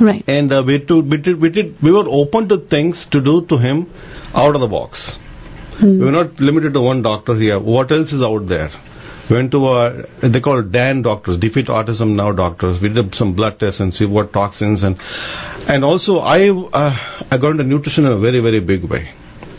right. 0.00 0.24
And 0.26 0.52
uh, 0.52 0.62
we, 0.66 0.84
to, 0.88 1.00
we, 1.00 1.16
did, 1.18 1.40
we, 1.40 1.50
did, 1.50 1.76
we 1.82 1.92
were 1.92 2.08
open 2.08 2.48
to 2.48 2.58
things 2.68 3.06
to 3.12 3.22
do 3.22 3.46
to 3.48 3.56
him 3.58 3.92
out 4.34 4.54
of 4.54 4.60
the 4.60 4.66
box. 4.68 5.00
Hmm. 5.80 5.98
We 5.98 6.04
were 6.06 6.12
not 6.12 6.40
limited 6.40 6.72
to 6.74 6.80
one 6.80 7.02
doctor 7.02 7.38
here. 7.38 7.60
What 7.60 7.90
else 7.92 8.12
is 8.12 8.22
out 8.22 8.48
there? 8.48 8.70
We 9.30 9.36
went 9.36 9.50
to 9.52 9.58
a, 9.58 10.04
they 10.22 10.40
call 10.40 10.62
DAN 10.62 11.02
doctors, 11.02 11.38
Defeat 11.38 11.66
Autism 11.66 12.16
Now 12.16 12.32
doctors. 12.32 12.80
We 12.80 12.88
did 12.88 13.14
some 13.14 13.34
blood 13.36 13.58
tests 13.60 13.80
and 13.80 13.92
see 13.92 14.06
what 14.06 14.32
toxins 14.32 14.82
and 14.82 14.96
and 15.68 15.84
also 15.84 16.18
I 16.18 16.48
uh, 16.48 17.26
I 17.30 17.36
got 17.38 17.50
into 17.50 17.64
nutrition 17.64 18.04
in 18.06 18.12
a 18.12 18.20
very 18.20 18.40
very 18.40 18.60
big 18.60 18.88
way. 18.90 19.08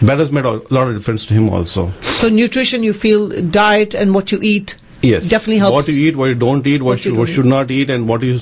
That 0.02 0.18
has 0.18 0.32
made 0.32 0.46
a 0.46 0.62
lot 0.74 0.88
of 0.88 0.98
difference 0.98 1.26
to 1.28 1.34
him 1.34 1.50
also. 1.50 1.92
So 2.22 2.30
nutrition, 2.30 2.84
you 2.84 2.94
feel 2.94 3.30
diet 3.52 3.94
and 3.94 4.14
what 4.14 4.32
you 4.32 4.40
eat. 4.42 4.72
Yes, 5.01 5.24
Definitely 5.29 5.60
helps. 5.60 5.74
What 5.74 5.88
you 5.88 6.10
eat, 6.10 6.18
what 6.18 6.25
you 6.25 6.36
don't 6.36 6.65
eat, 6.68 6.82
what, 6.84 6.98
What 6.98 7.06
you 7.06 7.13
you, 7.13 7.20
what 7.20 7.25
don't 7.27 7.36
should 7.36 7.46
not 7.46 7.72
eat, 7.72 7.89
and 7.89 8.08
what 8.08 8.22
you. 8.22 8.39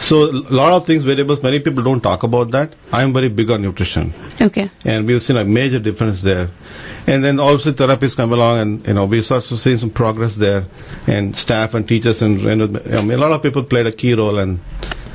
So 0.00 0.16
a 0.32 0.48
lot 0.48 0.72
of 0.72 0.86
things, 0.86 1.04
variables. 1.04 1.42
Many 1.42 1.60
people 1.60 1.84
don't 1.84 2.00
talk 2.00 2.22
about 2.22 2.50
that. 2.52 2.74
I 2.90 3.02
am 3.02 3.12
very 3.12 3.28
big 3.28 3.50
on 3.50 3.60
nutrition, 3.62 4.14
Okay. 4.40 4.70
and 4.84 5.06
we've 5.06 5.20
seen 5.20 5.36
a 5.36 5.44
major 5.44 5.78
difference 5.78 6.20
there. 6.24 6.48
And 7.06 7.24
then 7.24 7.38
also 7.38 7.72
therapists 7.72 8.16
come 8.16 8.32
along, 8.32 8.58
and 8.60 8.86
you 8.86 8.94
know 8.94 9.04
we 9.06 9.22
start 9.22 9.44
to 9.48 9.56
see 9.56 9.76
some 9.76 9.90
progress 9.90 10.34
there, 10.38 10.64
and 11.06 11.36
staff 11.36 11.74
and 11.74 11.86
teachers 11.86 12.22
and, 12.22 12.40
and 12.46 12.76
I 12.78 13.02
mean, 13.02 13.12
a 13.12 13.16
lot 13.18 13.32
of 13.32 13.42
people 13.42 13.64
played 13.64 13.86
a 13.86 13.92
key 13.92 14.14
role, 14.14 14.38
and 14.38 14.60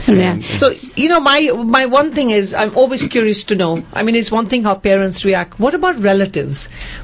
Yeah. 0.08 0.38
So 0.60 0.70
you 0.96 1.08
know, 1.10 1.20
my 1.20 1.40
my 1.66 1.86
one 1.86 2.14
thing 2.14 2.30
is 2.30 2.54
I'm 2.54 2.76
always 2.76 3.04
curious 3.12 3.44
to 3.48 3.56
know. 3.56 3.82
I 3.94 4.04
mean, 4.04 4.16
it's 4.16 4.32
one 4.32 4.50
thing 4.50 4.64
how 4.64 4.76
parents 4.76 5.24
react. 5.26 5.60
What 5.60 5.74
about 5.74 6.02
relatives? 6.02 6.58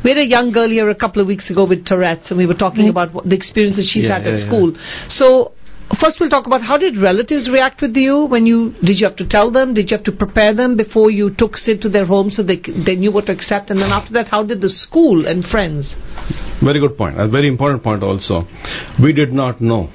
We 0.03 0.12
had 0.12 0.17
a 0.17 0.25
young 0.25 0.51
girl 0.51 0.69
here 0.69 0.89
a 0.89 0.96
couple 0.96 1.22
of 1.22 1.27
weeks 1.27 1.50
ago 1.50 1.65
with 1.65 1.86
Tourette's, 1.86 2.29
and 2.29 2.38
we 2.38 2.46
were 2.46 2.60
talking 2.65 2.86
Right. 2.86 3.10
about 3.10 3.13
the 3.29 3.38
the 3.78 3.78
experiences 3.79 3.91
she's 3.91 4.03
Yeah, 4.03 4.17
had 4.17 4.25
yeah, 4.25 4.33
at 4.33 4.39
yeah. 4.39 4.48
school. 4.48 4.74
So. 5.09 5.51
First, 6.00 6.19
we'll 6.19 6.29
talk 6.29 6.45
about 6.45 6.62
how 6.62 6.77
did 6.77 7.00
relatives 7.00 7.50
react 7.50 7.81
with 7.81 7.95
you 7.95 8.25
when 8.25 8.45
you 8.45 8.75
did 8.86 9.00
you 9.00 9.07
have 9.07 9.15
to 9.15 9.27
tell 9.27 9.50
them? 9.50 9.74
Did 9.74 9.89
you 9.89 9.98
have 9.98 10.05
to 10.05 10.12
prepare 10.12 10.53
them 10.53 10.77
before 10.77 11.09
you 11.09 11.31
took 11.36 11.57
Sid 11.57 11.81
to 11.81 11.89
their 11.89 12.05
home 12.05 12.29
so 12.29 12.43
they 12.43 12.62
they 12.86 12.95
knew 12.95 13.12
what 13.12 13.25
to 13.25 13.31
accept? 13.31 13.71
And 13.71 13.79
then 13.79 13.89
after 13.89 14.13
that, 14.13 14.27
how 14.27 14.43
did 14.45 14.62
the 14.62 14.69
school 14.69 15.25
and 15.25 15.43
friends? 15.43 15.95
Very 16.62 16.79
good 16.79 16.95
point. 16.95 17.19
A 17.19 17.27
very 17.27 17.48
important 17.48 17.81
point 17.81 18.03
also. 18.03 18.43
We 19.01 19.13
did 19.13 19.33
not 19.33 19.62
know 19.62 19.89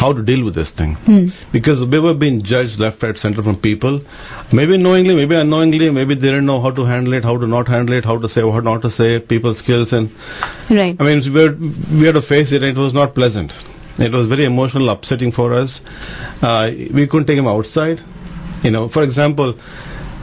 how 0.00 0.12
to 0.18 0.22
deal 0.30 0.44
with 0.46 0.54
this 0.60 0.70
thing 0.78 0.92
Hmm. 1.08 1.26
because 1.56 1.82
we 1.92 1.98
were 2.06 2.14
being 2.22 2.38
judged 2.52 2.78
left, 2.84 3.02
right, 3.02 3.16
center 3.24 3.42
from 3.48 3.56
people. 3.66 4.00
Maybe 4.52 4.76
knowingly, 4.76 5.14
maybe 5.20 5.36
unknowingly, 5.42 5.90
maybe 5.98 6.14
they 6.16 6.28
didn't 6.32 6.46
know 6.46 6.60
how 6.64 6.70
to 6.78 6.84
handle 6.84 7.14
it, 7.18 7.22
how 7.30 7.36
to 7.44 7.46
not 7.46 7.68
handle 7.74 7.96
it, 7.98 8.04
how 8.04 8.18
to 8.24 8.28
say, 8.28 8.42
what 8.42 8.64
not 8.64 8.82
to 8.82 8.90
say, 8.90 9.20
people's 9.34 9.58
skills, 9.58 9.92
and 9.92 10.10
Right. 10.80 10.96
I 10.98 11.02
mean, 11.04 11.22
we 11.34 11.40
had, 11.46 11.60
we 12.00 12.06
had 12.06 12.14
to 12.20 12.22
face 12.34 12.50
it, 12.52 12.62
and 12.62 12.76
it 12.76 12.80
was 12.80 12.92
not 13.00 13.14
pleasant. 13.14 13.52
It 13.98 14.12
was 14.12 14.26
very 14.26 14.44
emotional, 14.44 14.88
upsetting 14.90 15.30
for 15.32 15.52
us. 15.54 15.78
Uh, 16.42 16.70
we 16.92 17.06
couldn't 17.06 17.26
take 17.26 17.38
him 17.38 17.46
outside. 17.46 18.00
You 18.64 18.70
know, 18.72 18.88
for 18.88 19.02
example, 19.04 19.54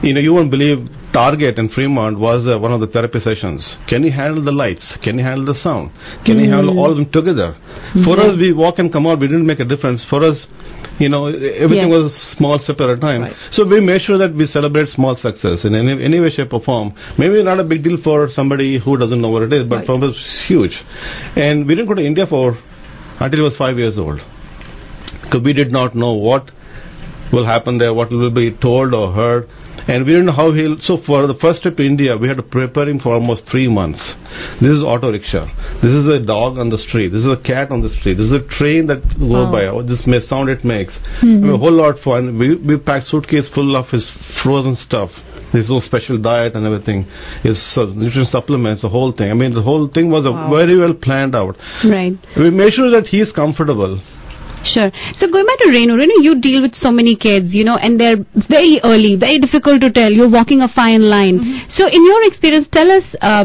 you 0.02 0.12
know, 0.14 0.20
you 0.20 0.32
won't 0.32 0.50
believe 0.50 0.78
Target 1.12 1.58
in 1.58 1.68
Fremont 1.68 2.18
was 2.18 2.46
uh, 2.46 2.58
one 2.58 2.72
of 2.72 2.80
the 2.80 2.86
therapy 2.88 3.20
sessions. 3.20 3.76
Can 3.88 4.02
you 4.02 4.10
handle 4.10 4.42
the 4.42 4.50
lights? 4.50 4.96
Can 5.04 5.18
you 5.18 5.24
handle 5.24 5.46
the 5.46 5.54
sound? 5.60 5.90
Can 6.24 6.38
you 6.40 6.50
handle 6.50 6.78
all 6.78 6.90
of 6.90 6.96
them 6.96 7.08
together? 7.12 7.54
For 8.04 8.18
us, 8.18 8.34
we 8.38 8.52
walk 8.52 8.78
and 8.78 8.90
come 8.90 9.06
out. 9.06 9.20
We 9.20 9.28
didn't 9.28 9.46
make 9.46 9.60
a 9.60 9.64
difference. 9.64 10.04
For 10.08 10.24
us, 10.24 10.46
you 10.98 11.08
know, 11.08 11.26
everything 11.26 11.90
Yeah. 11.90 11.98
was 11.98 12.12
small 12.36 12.58
step 12.58 12.80
at 12.80 12.90
a 12.90 12.96
time. 12.96 13.22
Right. 13.22 13.36
So 13.52 13.66
we 13.66 13.80
make 13.80 14.02
sure 14.02 14.18
that 14.18 14.34
we 14.34 14.46
celebrate 14.46 14.88
small 14.88 15.14
success 15.16 15.64
in 15.64 15.74
any, 15.74 16.02
any 16.02 16.18
way, 16.20 16.30
shape, 16.30 16.52
or 16.52 16.60
form. 16.60 16.92
Maybe 17.18 17.42
not 17.42 17.60
a 17.60 17.64
big 17.64 17.82
deal 17.84 17.98
for 18.02 18.28
somebody 18.28 18.78
who 18.78 18.96
doesn't 18.96 19.20
know 19.20 19.28
what 19.30 19.42
it 19.42 19.52
is, 19.52 19.68
but 19.68 19.76
Right. 19.76 19.86
for 19.86 19.96
us, 20.04 20.14
it's 20.16 20.42
huge. 20.48 20.76
And 21.36 21.66
we 21.66 21.74
didn't 21.76 21.88
go 21.88 21.94
to 21.94 22.04
India 22.04 22.26
for 22.26 22.56
until 23.20 23.38
he 23.38 23.44
was 23.44 23.56
five 23.56 23.78
years 23.78 23.98
old, 23.98 24.20
because 25.22 25.42
we 25.42 25.52
did 25.52 25.70
not 25.70 25.94
know 25.94 26.12
what 26.12 26.50
will 27.32 27.46
happen 27.46 27.78
there, 27.78 27.94
what 27.94 28.10
will 28.10 28.30
be 28.30 28.50
told 28.50 28.94
or 28.94 29.12
heard. 29.12 29.46
And 29.88 30.06
we 30.06 30.12
didn't 30.12 30.26
know 30.26 30.32
how 30.32 30.52
he'll. 30.52 30.76
So 30.80 30.98
for 31.04 31.26
the 31.26 31.34
first 31.34 31.62
trip 31.62 31.76
to 31.76 31.82
India, 31.84 32.16
we 32.16 32.28
had 32.28 32.36
to 32.36 32.42
prepare 32.42 32.88
him 32.88 33.00
for 33.00 33.12
almost 33.14 33.42
three 33.50 33.68
months. 33.68 34.00
This 34.60 34.70
is 34.70 34.82
auto 34.82 35.10
rickshaw. 35.12 35.46
This 35.82 35.90
is 35.92 36.06
a 36.06 36.20
dog 36.24 36.58
on 36.58 36.70
the 36.70 36.78
street. 36.78 37.08
This 37.08 37.24
is 37.26 37.32
a 37.32 37.40
cat 37.42 37.70
on 37.70 37.82
the 37.82 37.88
street. 37.88 38.14
This 38.14 38.26
is 38.26 38.32
a 38.32 38.46
train 38.58 38.86
that 38.86 39.02
go 39.18 39.44
Wow. 39.44 39.52
by. 39.52 39.64
Oh, 39.66 39.82
this 39.82 40.06
may 40.06 40.20
sound 40.20 40.48
it 40.48 40.64
makes. 40.64 40.94
Hmm. 41.20 41.26
I 41.26 41.40
mean, 41.46 41.50
a 41.50 41.58
whole 41.58 41.72
lot 41.72 41.98
fun. 42.00 42.38
We 42.38 42.54
we 42.56 42.76
packed 42.78 43.06
suitcase 43.06 43.48
full 43.54 43.74
of 43.76 43.88
his 43.90 44.04
frozen 44.42 44.76
stuff. 44.76 45.10
His 45.52 45.68
whole 45.68 45.82
special 45.82 46.16
diet 46.16 46.54
and 46.54 46.64
everything. 46.64 47.04
His 47.42 47.58
nutrition 47.76 48.24
supplements, 48.24 48.80
the 48.82 48.88
whole 48.88 49.12
thing. 49.12 49.30
I 49.30 49.34
mean, 49.34 49.52
the 49.52 49.60
whole 49.62 49.86
thing 49.88 50.10
was 50.10 50.24
a 50.24 50.32
Wow. 50.32 50.48
very 50.50 50.76
well 50.78 50.94
planned 50.94 51.34
out. 51.34 51.56
Right. 51.84 52.14
We 52.38 52.48
made 52.50 52.72
sure 52.72 52.90
that 52.90 53.06
he 53.08 53.20
is 53.20 53.30
comfortable. 53.32 54.00
Sure. 54.64 54.90
So 55.18 55.30
going 55.30 55.46
back 55.46 55.58
to 55.58 55.68
Renu, 55.70 55.98
Renu, 55.98 56.22
you 56.22 56.40
deal 56.40 56.62
with 56.62 56.74
so 56.74 56.90
many 56.90 57.16
kids, 57.16 57.54
you 57.54 57.64
know, 57.64 57.76
and 57.76 57.98
they're 57.98 58.18
very 58.48 58.80
early, 58.84 59.16
very 59.16 59.38
difficult 59.38 59.80
to 59.82 59.90
tell. 59.90 60.10
You're 60.10 60.30
walking 60.30 60.60
a 60.62 60.68
fine 60.68 61.02
line. 61.02 61.38
Mm-hmm. 61.38 61.70
So 61.70 61.86
in 61.86 62.02
your 62.06 62.24
experience, 62.24 62.68
tell 62.72 62.90
us, 62.90 63.04
uh, 63.20 63.44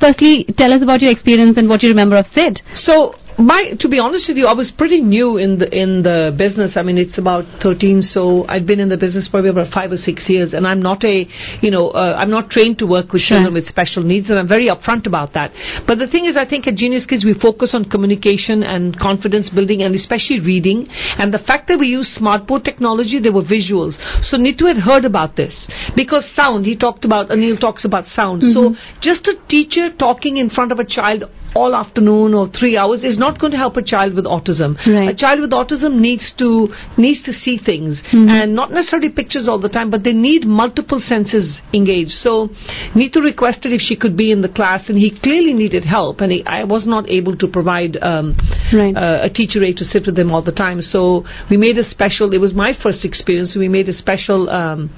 firstly, 0.00 0.46
tell 0.56 0.72
us 0.72 0.82
about 0.82 1.00
your 1.00 1.10
experience 1.10 1.56
and 1.56 1.68
what 1.68 1.82
you 1.82 1.88
remember 1.88 2.16
of 2.16 2.26
Sid. 2.34 2.60
So, 2.74 3.14
my 3.38 3.74
to 3.78 3.88
be 3.88 3.98
honest 3.98 4.26
with 4.28 4.36
you, 4.36 4.46
I 4.46 4.52
was 4.52 4.72
pretty 4.76 5.00
new 5.00 5.36
in 5.36 5.58
the 5.58 5.70
in 5.70 6.02
the 6.02 6.34
business. 6.36 6.76
I 6.76 6.82
mean, 6.82 6.98
it's 6.98 7.18
about 7.18 7.44
13, 7.62 8.02
so 8.02 8.44
I'd 8.48 8.66
been 8.66 8.80
in 8.80 8.88
the 8.88 8.96
business 8.98 9.28
probably 9.30 9.50
about 9.50 9.72
five 9.72 9.92
or 9.92 9.96
six 9.96 10.28
years, 10.28 10.54
and 10.54 10.66
I'm 10.66 10.82
not 10.82 11.04
a, 11.04 11.26
you 11.62 11.70
know, 11.70 11.90
uh, 11.90 12.16
I'm 12.18 12.30
not 12.30 12.50
trained 12.50 12.78
to 12.78 12.86
work 12.86 13.12
with 13.12 13.22
Sure. 13.22 13.38
children 13.38 13.54
with 13.54 13.66
special 13.66 14.02
needs, 14.02 14.28
and 14.30 14.38
I'm 14.38 14.48
very 14.48 14.66
upfront 14.66 15.06
about 15.06 15.34
that. 15.34 15.52
But 15.86 15.98
the 15.98 16.08
thing 16.08 16.24
is, 16.26 16.36
I 16.36 16.44
think 16.44 16.66
at 16.66 16.74
Genius 16.74 17.06
Kids 17.06 17.24
we 17.24 17.34
focus 17.34 17.74
on 17.74 17.84
communication 17.84 18.62
and 18.62 18.98
confidence 18.98 19.48
building, 19.50 19.82
and 19.82 19.94
especially 19.94 20.40
reading. 20.40 20.88
And 21.18 21.32
the 21.32 21.38
fact 21.38 21.68
that 21.68 21.78
we 21.78 21.86
use 21.86 22.18
smartboard 22.20 22.64
technology, 22.64 23.20
there 23.20 23.32
were 23.32 23.46
visuals. 23.46 23.94
So 24.22 24.36
Neetu 24.36 24.66
had 24.66 24.78
heard 24.78 25.04
about 25.04 25.36
this 25.36 25.54
because 25.94 26.26
sound. 26.34 26.66
He 26.66 26.76
talked 26.76 27.04
about 27.04 27.28
Anil 27.28 27.58
talks 27.60 27.84
about 27.84 28.06
sound. 28.06 28.42
So 28.42 28.74
just 29.00 29.26
a 29.28 29.34
teacher 29.48 29.90
talking 29.96 30.38
in 30.38 30.50
front 30.50 30.72
of 30.72 30.78
a 30.78 30.84
child 30.84 31.24
all 31.54 31.74
afternoon 31.74 32.34
or 32.34 32.48
three 32.48 32.76
hours 32.76 33.04
is 33.04 33.18
not 33.18 33.40
going 33.40 33.52
to 33.52 33.56
help 33.58 33.76
a 33.76 33.82
child 33.82 34.14
with 34.14 34.24
autism. 34.24 34.76
Right. 34.86 35.10
A 35.10 35.14
child 35.16 35.40
with 35.40 35.50
autism 35.50 35.98
needs 36.00 36.32
to 36.38 36.68
needs 36.96 37.22
to 37.24 37.32
see 37.32 37.58
things 37.58 38.02
and 38.12 38.54
not 38.54 38.70
necessarily 38.70 39.08
pictures 39.10 39.48
all 39.48 39.58
the 39.58 39.68
time, 39.68 39.90
but 39.90 40.04
they 40.04 40.12
need 40.12 40.44
multiple 40.44 40.98
senses 41.00 41.60
engaged. 41.72 42.10
So 42.12 42.48
Neetu 42.94 43.22
requested 43.22 43.72
if 43.72 43.80
she 43.80 43.96
could 43.96 44.16
be 44.16 44.30
in 44.30 44.42
the 44.42 44.48
class, 44.48 44.88
and 44.88 44.98
he 44.98 45.18
clearly 45.22 45.54
needed 45.54 45.84
help, 45.84 46.20
and 46.20 46.32
he, 46.32 46.44
I 46.46 46.64
was 46.64 46.86
not 46.86 47.08
able 47.08 47.36
to 47.36 47.48
provide 47.48 47.96
um, 48.02 48.36
Right. 48.72 48.94
uh, 48.96 49.20
a 49.22 49.30
teacher 49.30 49.62
aide 49.64 49.76
to 49.78 49.84
sit 49.84 50.04
with 50.06 50.16
them 50.16 50.30
all 50.32 50.42
the 50.42 50.52
time. 50.52 50.80
So 50.80 51.24
we 51.50 51.56
made 51.56 51.78
a 51.78 51.84
special. 51.84 52.32
It 52.32 52.40
was 52.40 52.54
my 52.54 52.72
first 52.82 53.04
experience. 53.04 53.54
So 53.54 53.60
we 53.60 53.68
made 53.68 53.88
a 53.88 53.92
special. 53.92 54.48
Um, 54.50 54.90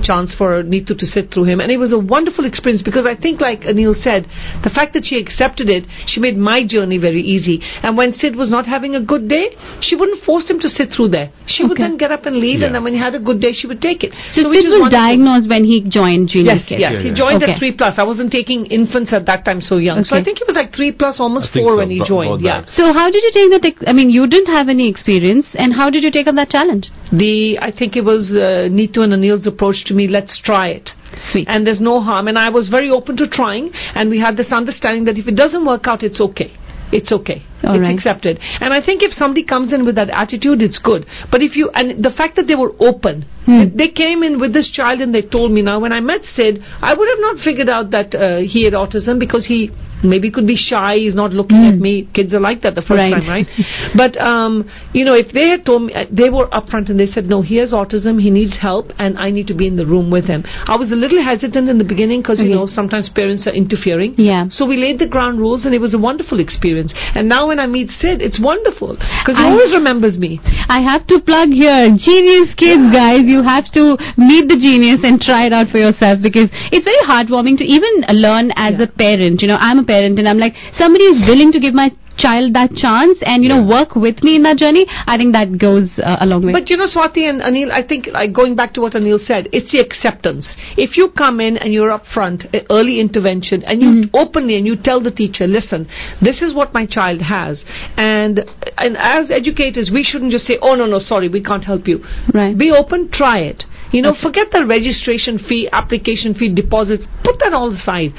chance 0.00 0.34
for 0.34 0.62
Neetu 0.64 0.96
to 0.96 1.06
sit 1.06 1.28
through 1.32 1.44
him. 1.44 1.60
And 1.60 1.70
it 1.70 1.76
was 1.76 1.92
a 1.92 1.98
wonderful 1.98 2.44
experience 2.46 2.80
because 2.82 3.04
I 3.06 3.14
think, 3.14 3.40
like 3.40 3.60
Anil 3.68 3.92
said, 3.94 4.24
the 4.64 4.72
fact 4.72 4.94
that 4.94 5.04
she 5.04 5.20
accepted 5.20 5.68
it, 5.68 5.84
she 6.06 6.20
made 6.20 6.36
my 6.36 6.64
journey 6.66 6.96
very 6.96 7.20
easy. 7.20 7.60
And 7.82 7.96
when 7.96 8.12
Sid 8.12 8.34
was 8.36 8.50
not 8.50 8.64
having 8.66 8.94
a 8.96 9.02
good 9.04 9.28
day, 9.28 9.52
she 9.80 9.94
wouldn't 9.96 10.24
force 10.24 10.48
him 10.48 10.58
to 10.60 10.68
sit 10.68 10.88
through 10.96 11.08
there. 11.12 11.30
She 11.46 11.64
would 11.64 11.76
then 11.76 11.98
get 11.98 12.10
up 12.10 12.24
and 12.24 12.36
leave, 12.36 12.62
and 12.62 12.74
then 12.74 12.82
when 12.84 12.94
he 12.94 12.98
had 12.98 13.14
a 13.14 13.20
good 13.20 13.40
day, 13.40 13.52
she 13.52 13.66
would 13.66 13.82
take 13.82 14.02
it. 14.02 14.12
So, 14.32 14.48
which 14.48 14.64
Sid 14.64 14.72
is 14.72 14.80
was 14.80 14.92
diagnosed 14.92 15.48
when 15.48 15.64
he 15.64 15.84
joined 15.84 16.28
Genius 16.28 16.64
Yes, 16.64 16.68
Kids. 16.68 16.80
yes. 16.80 16.92
Yeah, 16.96 17.02
He 17.02 17.10
joined 17.12 17.42
Okay. 17.42 17.52
at 17.52 17.58
three 17.58 17.72
plus. 17.76 17.98
I 17.98 18.04
wasn't 18.04 18.32
taking 18.32 18.66
infants 18.66 19.12
at 19.12 19.26
that 19.26 19.44
time 19.44 19.60
so 19.60 19.76
young. 19.76 20.04
So 20.04 20.16
I 20.16 20.24
think 20.24 20.38
he 20.38 20.44
was 20.46 20.56
like 20.56 20.72
three 20.74 20.92
plus, 20.92 21.20
almost 21.20 21.50
I 21.52 21.60
four 21.60 21.72
so, 21.74 21.76
when 21.78 21.90
he 21.90 22.00
joined. 22.06 22.40
Yeah. 22.40 22.62
that. 22.62 22.70
So 22.76 22.92
how 22.92 23.10
did 23.10 23.22
you 23.22 23.32
take 23.34 23.50
that? 23.50 23.64
ex- 23.68 23.84
I 23.86 23.92
mean, 23.92 24.08
you 24.10 24.26
didn't 24.26 24.52
have 24.52 24.68
any 24.68 24.88
experience, 24.88 25.46
and 25.54 25.72
how 25.74 25.90
did 25.90 26.02
you 26.02 26.10
take 26.10 26.26
up 26.26 26.34
that 26.36 26.48
challenge? 26.48 26.90
The 27.12 27.58
I 27.60 27.70
think 27.70 27.96
it 27.96 28.04
was 28.04 28.30
uh, 28.32 28.70
Neetu 28.72 28.98
and 29.04 29.12
Anil's 29.12 29.46
approach 29.46 29.81
to 29.86 29.94
me. 29.94 30.08
Let's 30.08 30.40
try 30.42 30.68
it. 30.68 30.90
Sweet. 31.30 31.46
and 31.48 31.66
there's 31.66 31.80
no 31.80 32.00
harm. 32.00 32.26
And 32.28 32.38
I 32.38 32.48
was 32.48 32.68
very 32.70 32.88
open 32.88 33.16
to 33.18 33.28
trying, 33.28 33.70
and 33.94 34.08
we 34.08 34.18
had 34.18 34.36
this 34.36 34.50
understanding 34.50 35.04
that 35.04 35.18
if 35.18 35.28
it 35.28 35.36
doesn't 35.36 35.64
work 35.66 35.86
out, 35.86 36.02
it's 36.02 36.20
okay. 36.20 36.50
It's 36.90 37.10
okay. 37.12 37.42
All 37.64 37.74
it's 37.74 37.80
right. 37.82 37.94
accepted. 37.94 38.38
And 38.60 38.72
I 38.72 38.84
think 38.84 39.02
if 39.02 39.12
somebody 39.12 39.44
comes 39.44 39.72
in 39.72 39.84
with 39.86 39.94
that 39.96 40.10
attitude, 40.10 40.60
it's 40.60 40.78
good. 40.78 41.06
But 41.30 41.40
if 41.42 41.56
you 41.56 41.70
and 41.74 42.02
the 42.04 42.10
fact 42.10 42.36
that 42.36 42.46
they 42.46 42.54
were 42.54 42.72
open, 42.80 43.24
Hmm. 43.46 43.74
they 43.76 43.88
came 43.88 44.22
in 44.22 44.38
with 44.40 44.52
this 44.52 44.70
child 44.70 45.00
and 45.00 45.12
they 45.14 45.22
told 45.22 45.50
me. 45.52 45.62
Now, 45.62 45.80
when 45.80 45.92
I 45.92 46.00
met 46.00 46.22
Sid, 46.24 46.62
I 46.80 46.94
would 46.94 47.08
have 47.08 47.18
not 47.20 47.38
figured 47.42 47.68
out 47.68 47.90
that 47.90 48.14
uh, 48.14 48.38
he 48.46 48.64
had 48.64 48.74
autism 48.74 49.18
because 49.18 49.46
he 49.46 49.70
maybe 50.02 50.28
he 50.28 50.32
could 50.32 50.46
be 50.46 50.56
shy. 50.56 50.96
He's 50.96 51.14
not 51.14 51.32
looking 51.32 51.58
at 51.66 51.78
me. 51.78 52.08
Kids 52.14 52.32
are 52.34 52.40
like 52.40 52.62
that 52.62 52.74
the 52.74 52.82
first 52.82 52.90
Hmm. 53.02 53.12
Right. 53.12 53.22
time, 53.22 53.28
right? 53.28 53.46
but 53.96 54.16
um, 54.20 54.68
you 54.92 55.04
know, 55.04 55.14
if 55.14 55.32
they 55.32 55.48
had 55.48 55.64
told 55.64 55.82
me, 55.82 55.94
they 56.10 56.30
were 56.30 56.46
upfront 56.48 56.88
and 56.90 56.98
they 57.00 57.06
said, 57.06 57.26
"No, 57.26 57.42
he 57.42 57.56
has 57.56 57.72
autism. 57.72 58.20
He 58.20 58.30
needs 58.30 58.56
help, 58.60 58.92
and 58.98 59.18
I 59.18 59.30
need 59.30 59.46
to 59.48 59.54
be 59.54 59.66
in 59.66 59.76
the 59.76 59.86
room 59.86 60.10
with 60.10 60.24
him." 60.26 60.44
I 60.66 60.76
was 60.76 60.92
a 60.92 60.96
little 60.96 61.22
hesitant 61.22 61.68
in 61.68 61.78
the 61.78 61.84
beginning 61.84 62.20
because 62.22 62.40
you 62.40 62.50
know 62.54 62.66
sometimes 62.66 63.08
parents 63.14 63.46
are 63.46 63.52
interfering. 63.54 64.14
Yeah. 64.18 64.46
So 64.50 64.66
we 64.66 64.76
laid 64.76 64.98
the 64.98 65.08
ground 65.08 65.38
rules, 65.38 65.64
and 65.64 65.74
it 65.74 65.80
was 65.80 65.94
a 65.94 65.98
wonderful 65.98 66.40
experience. 66.40 66.92
And 67.14 67.28
now 67.28 67.48
when 67.48 67.58
I 67.58 67.66
meet 67.66 67.90
Sid, 67.90 68.20
it's 68.22 68.40
wonderful 68.40 68.94
because 68.96 69.36
he 69.38 69.44
I- 69.44 69.50
always 69.50 69.72
remembers 69.72 70.18
me. 70.18 70.40
I 70.68 70.80
have 70.80 71.06
to 71.08 71.20
plug 71.20 71.48
here, 71.50 71.88
Genius 71.96 72.54
Kids, 72.56 72.86
guys. 72.92 73.22
You 73.24 73.42
have 73.42 73.70
to 73.72 73.96
meet 74.16 74.48
the 74.48 74.56
genius 74.58 75.00
and 75.02 75.20
try 75.20 75.46
it 75.46 75.52
out 75.52 75.68
for 75.68 75.78
yourself 75.78 76.20
because 76.22 76.48
it's 76.72 76.84
very 76.84 77.02
heartwarming 77.06 77.58
to 77.58 77.64
even 77.64 78.04
learn 78.26 78.52
as 78.56 78.74
Yeah. 78.78 78.84
a 78.84 78.88
parent. 78.88 79.42
You 79.42 79.48
know, 79.48 79.56
I'm 79.60 79.78
a 79.78 79.84
parent 79.84 79.91
and 79.92 80.28
I'm 80.28 80.38
like, 80.38 80.54
somebody 80.78 81.04
is 81.04 81.28
willing 81.28 81.52
to 81.52 81.60
give 81.60 81.74
my 81.74 81.90
child 82.18 82.54
that 82.54 82.70
chance 82.76 83.18
and, 83.22 83.42
you 83.42 83.48
know, 83.48 83.64
work 83.66 83.96
with 83.96 84.22
me 84.22 84.36
in 84.36 84.42
that 84.42 84.56
journey. 84.56 84.86
I 84.88 85.16
think 85.16 85.32
that 85.32 85.58
goes 85.58 85.88
uh, 85.98 86.20
a 86.20 86.26
long 86.26 86.44
way. 86.44 86.52
But 86.52 86.68
you 86.68 86.76
know, 86.76 86.86
Swati 86.86 87.28
and 87.28 87.40
Anil, 87.40 87.70
I 87.70 87.86
think 87.86 88.06
like 88.12 88.32
going 88.32 88.54
back 88.54 88.74
to 88.74 88.80
what 88.80 88.92
Anil 88.92 89.18
said, 89.18 89.48
it's 89.52 89.72
the 89.72 89.80
acceptance. 89.80 90.54
If 90.76 90.96
you 90.96 91.10
come 91.16 91.40
in 91.40 91.56
and 91.56 91.72
you're 91.72 91.90
up 91.90 92.04
front, 92.12 92.44
uh, 92.52 92.60
early 92.70 93.00
intervention, 93.00 93.62
and 93.64 93.82
you 93.82 94.10
openly 94.14 94.56
and 94.56 94.66
you 94.66 94.76
tell 94.76 95.00
the 95.00 95.10
teacher, 95.10 95.46
listen, 95.46 95.88
this 96.20 96.42
is 96.42 96.54
what 96.54 96.74
my 96.74 96.86
child 96.86 97.22
has, 97.22 97.64
and 97.96 98.40
and 98.76 98.96
as 98.96 99.30
educators, 99.30 99.90
we 99.92 100.04
shouldn't 100.04 100.32
just 100.32 100.44
say, 100.44 100.58
oh 100.60 100.74
no 100.74 100.86
no, 100.86 100.98
sorry, 100.98 101.28
we 101.28 101.42
can't 101.42 101.64
help 101.64 101.88
you. 101.88 102.04
Right. 102.32 102.56
Be 102.56 102.70
open, 102.70 103.10
try 103.10 103.40
it. 103.40 103.64
You 103.92 104.00
know, 104.00 104.14
forget 104.20 104.48
the 104.52 104.64
registration 104.66 105.38
fee, 105.38 105.68
application 105.72 106.34
fee, 106.34 106.54
deposits. 106.54 107.06
Put 107.24 107.38
that 107.40 107.52
all 107.52 107.72
aside. 107.72 108.12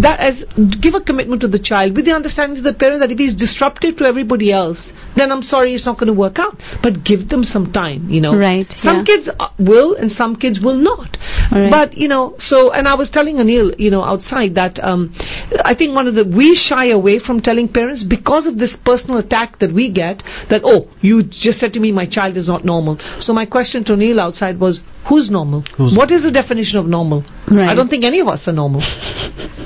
That 0.00 0.20
as 0.20 0.44
give 0.80 0.94
a 0.94 1.00
commitment 1.00 1.42
to 1.42 1.48
the 1.48 1.58
child 1.58 1.94
with 1.94 2.04
the 2.04 2.12
understanding 2.12 2.62
to 2.62 2.62
the 2.62 2.76
parent 2.76 3.00
that 3.00 3.10
if 3.10 3.18
he's 3.18 3.34
disruptive 3.34 3.96
to 3.98 4.04
everybody 4.04 4.52
else, 4.52 4.92
then 5.16 5.30
I'm 5.30 5.42
sorry, 5.42 5.74
it's 5.74 5.84
not 5.84 5.98
going 5.98 6.12
to 6.12 6.18
work 6.18 6.38
out. 6.38 6.56
But 6.82 7.04
give 7.04 7.28
them 7.28 7.44
some 7.44 7.72
time, 7.72 8.08
you 8.08 8.20
know. 8.20 8.36
Right, 8.36 8.66
Some 8.78 9.04
yeah. 9.04 9.04
kids 9.04 9.30
uh, 9.38 9.48
will, 9.58 9.94
and 9.94 10.10
some 10.10 10.36
kids 10.36 10.60
will 10.62 10.76
not. 10.76 11.16
Right. 11.50 11.70
But 11.70 11.96
you 11.96 12.08
know, 12.08 12.34
so 12.38 12.72
and 12.72 12.88
I 12.88 12.94
was 12.94 13.10
telling 13.10 13.36
Anil, 13.36 13.74
you 13.78 13.90
know, 13.90 14.02
outside 14.02 14.54
that 14.54 14.80
um, 14.82 15.14
I 15.64 15.74
think 15.76 15.94
one 15.94 16.06
of 16.06 16.14
the 16.14 16.24
we 16.24 16.54
shy 16.56 16.88
away 16.88 17.20
from 17.20 17.40
telling 17.40 17.68
parents 17.68 18.04
because 18.08 18.46
of 18.46 18.58
this 18.58 18.76
personal 18.84 19.18
attack 19.18 19.58
that 19.60 19.74
we 19.74 19.92
get. 19.92 20.22
That 20.48 20.62
oh, 20.64 20.90
you 21.00 21.22
just 21.22 21.58
said 21.58 21.72
to 21.74 21.80
me 21.80 21.92
my 21.92 22.06
child 22.06 22.36
is 22.36 22.48
not 22.48 22.64
normal. 22.64 22.98
So 23.20 23.32
my 23.32 23.46
question 23.46 23.84
to 23.84 23.92
Anil 23.92 24.18
outside 24.18 24.58
was, 24.58 24.80
who's 25.08 25.30
normal? 25.30 25.62
Who's- 25.76 25.96
what 25.96 26.10
is 26.10 26.22
the 26.22 26.30
definition 26.30 26.78
of 26.78 26.86
normal? 26.86 27.24
Right. 27.50 27.68
I 27.68 27.74
don't 27.74 27.88
think 27.88 28.04
any 28.04 28.20
of 28.20 28.28
us 28.28 28.46
are 28.46 28.52
normal. 28.52 28.82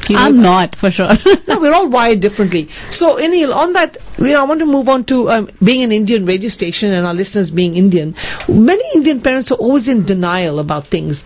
You 0.08 0.14
know, 0.14 0.22
I'm 0.22 0.40
not 0.40 0.76
for 0.78 0.88
sure. 0.92 1.08
no, 1.48 1.58
we're 1.58 1.72
all 1.74 1.90
wired 1.90 2.20
differently. 2.20 2.68
So, 2.92 3.16
Anil, 3.16 3.52
on 3.52 3.72
that, 3.72 3.98
you 4.18 4.34
know, 4.34 4.40
I 4.40 4.44
want 4.44 4.60
to 4.60 4.66
move 4.66 4.86
on 4.86 5.04
to 5.06 5.28
um, 5.30 5.50
being 5.64 5.82
an 5.82 5.90
Indian 5.90 6.24
radio 6.24 6.48
station 6.48 6.92
and 6.92 7.04
our 7.04 7.12
listeners 7.12 7.50
being 7.50 7.74
Indian. 7.76 8.14
Many 8.48 8.84
Indian 8.94 9.20
parents 9.20 9.50
are 9.50 9.56
always 9.58 9.88
in 9.88 10.06
denial 10.06 10.60
about 10.60 10.86
things. 10.92 11.24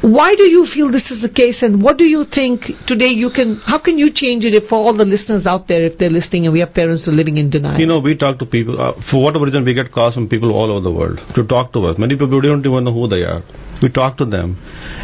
Why 0.00 0.34
do 0.34 0.44
you 0.44 0.66
feel 0.72 0.90
this 0.90 1.10
is 1.10 1.20
the 1.20 1.28
case, 1.28 1.62
and 1.62 1.82
what 1.82 1.98
do 1.98 2.04
you 2.04 2.24
think 2.24 2.62
today 2.86 3.08
you 3.08 3.30
can? 3.30 3.60
How 3.64 3.78
can 3.78 3.98
you 3.98 4.10
change 4.12 4.44
it 4.44 4.54
if 4.54 4.68
for 4.68 4.76
all 4.76 4.96
the 4.96 5.04
listeners 5.04 5.46
out 5.46 5.68
there, 5.68 5.84
if 5.84 5.98
they're 5.98 6.10
listening 6.10 6.44
and 6.44 6.52
we 6.52 6.60
have 6.60 6.72
parents 6.72 7.04
who 7.04 7.10
are 7.10 7.14
living 7.14 7.36
in 7.36 7.50
denial? 7.50 7.78
You 7.78 7.86
know, 7.86 8.00
we 8.00 8.16
talk 8.16 8.38
to 8.38 8.46
people, 8.46 8.80
uh, 8.80 8.92
for 9.10 9.22
whatever 9.22 9.44
reason, 9.44 9.64
we 9.64 9.74
get 9.74 9.92
calls 9.92 10.14
from 10.14 10.28
people 10.28 10.52
all 10.52 10.70
over 10.70 10.80
the 10.80 10.92
world 10.92 11.20
to 11.34 11.44
talk 11.46 11.72
to 11.74 11.80
us. 11.86 11.98
Many 11.98 12.14
people 12.14 12.40
don't 12.40 12.64
even 12.64 12.84
know 12.84 12.92
who 12.92 13.08
they 13.08 13.22
are. 13.22 13.42
We 13.82 13.90
talk 13.90 14.16
to 14.18 14.24
them. 14.24 14.56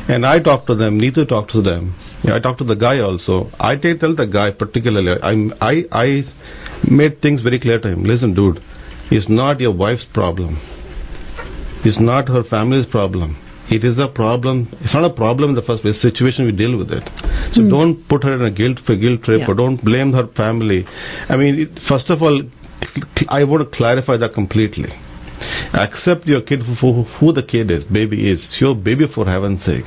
And 0.08 0.25
I 0.25 0.38
talk 0.40 0.66
to 0.66 0.75
them, 0.75 0.99
Neetu 0.99 1.28
talk 1.28 1.49
to 1.50 1.62
them. 1.62 1.94
Yeah, 2.22 2.37
I 2.37 2.40
talk 2.40 2.58
to 2.58 2.64
the 2.64 2.76
guy 2.76 3.00
also. 3.00 3.50
I 3.58 3.76
tell 3.76 3.96
tell 3.99 4.14
the 4.14 4.26
guy 4.26 4.50
particularly, 4.52 5.20
I'm, 5.22 5.52
I, 5.60 5.84
I 5.92 6.22
made 6.88 7.20
things 7.20 7.42
very 7.42 7.60
clear 7.60 7.80
to 7.80 7.88
him. 7.88 8.04
Listen, 8.04 8.34
dude, 8.34 8.60
it's 9.10 9.28
not 9.28 9.60
your 9.60 9.75
wife's 9.75 10.06
problem. 10.12 10.58
It's 11.84 12.00
not 12.00 12.28
her 12.28 12.42
family's 12.42 12.87
problem. 12.87 13.37
It 13.70 13.84
is 13.84 13.98
a 13.98 14.08
problem. 14.08 14.68
It's 14.80 14.94
not 14.94 15.04
a 15.04 15.14
problem 15.14 15.50
in 15.50 15.56
the 15.56 15.62
first 15.62 15.82
place. 15.82 16.00
Situation 16.02 16.44
we 16.46 16.52
deal 16.52 16.76
with 16.76 16.90
it. 16.90 17.04
So 17.52 17.62
hmm. 17.62 17.70
don't 17.70 18.08
put 18.08 18.24
her 18.24 18.34
in 18.34 18.42
a 18.42 18.50
guilt 18.50 18.80
for 18.84 18.96
guilt 18.96 19.22
trip, 19.22 19.40
Yeah. 19.40 19.48
or 19.50 19.54
don't 19.54 19.82
blame 19.84 20.12
her 20.12 20.26
family. 20.36 20.84
I 21.28 21.36
mean, 21.36 21.60
it, 21.60 21.80
first 21.88 22.10
of 22.10 22.20
all, 22.22 22.42
I 23.28 23.44
want 23.44 23.70
to 23.70 23.76
clarify 23.76 24.16
that 24.16 24.34
completely. 24.34 24.90
Accept 25.72 26.26
your 26.26 26.42
kid 26.42 26.60
for 26.80 27.04
who, 27.04 27.32
the 27.32 27.42
kid 27.42 27.70
is, 27.70 27.84
baby 27.84 28.30
is. 28.30 28.40
It's 28.44 28.60
your 28.60 28.74
baby 28.74 29.06
for 29.14 29.24
heaven's 29.24 29.64
sake. 29.64 29.86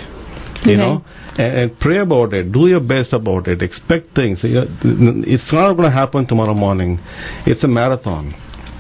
You 0.66 0.72
Right. 0.72 0.78
know, 0.78 1.06
and, 1.38 1.58
and 1.60 1.80
pray 1.80 1.98
about 1.98 2.34
it. 2.34 2.52
Do 2.54 2.68
your 2.68 2.80
best 2.80 3.12
about 3.12 3.48
it. 3.50 3.62
Expect 3.62 4.16
things. 4.16 4.40
It's 4.44 5.52
not 5.52 5.74
going 5.74 5.90
to 5.90 5.96
happen 5.96 6.26
tomorrow 6.26 6.54
morning. 6.54 7.00
It's 7.46 7.64
a 7.64 7.68
marathon 7.68 8.34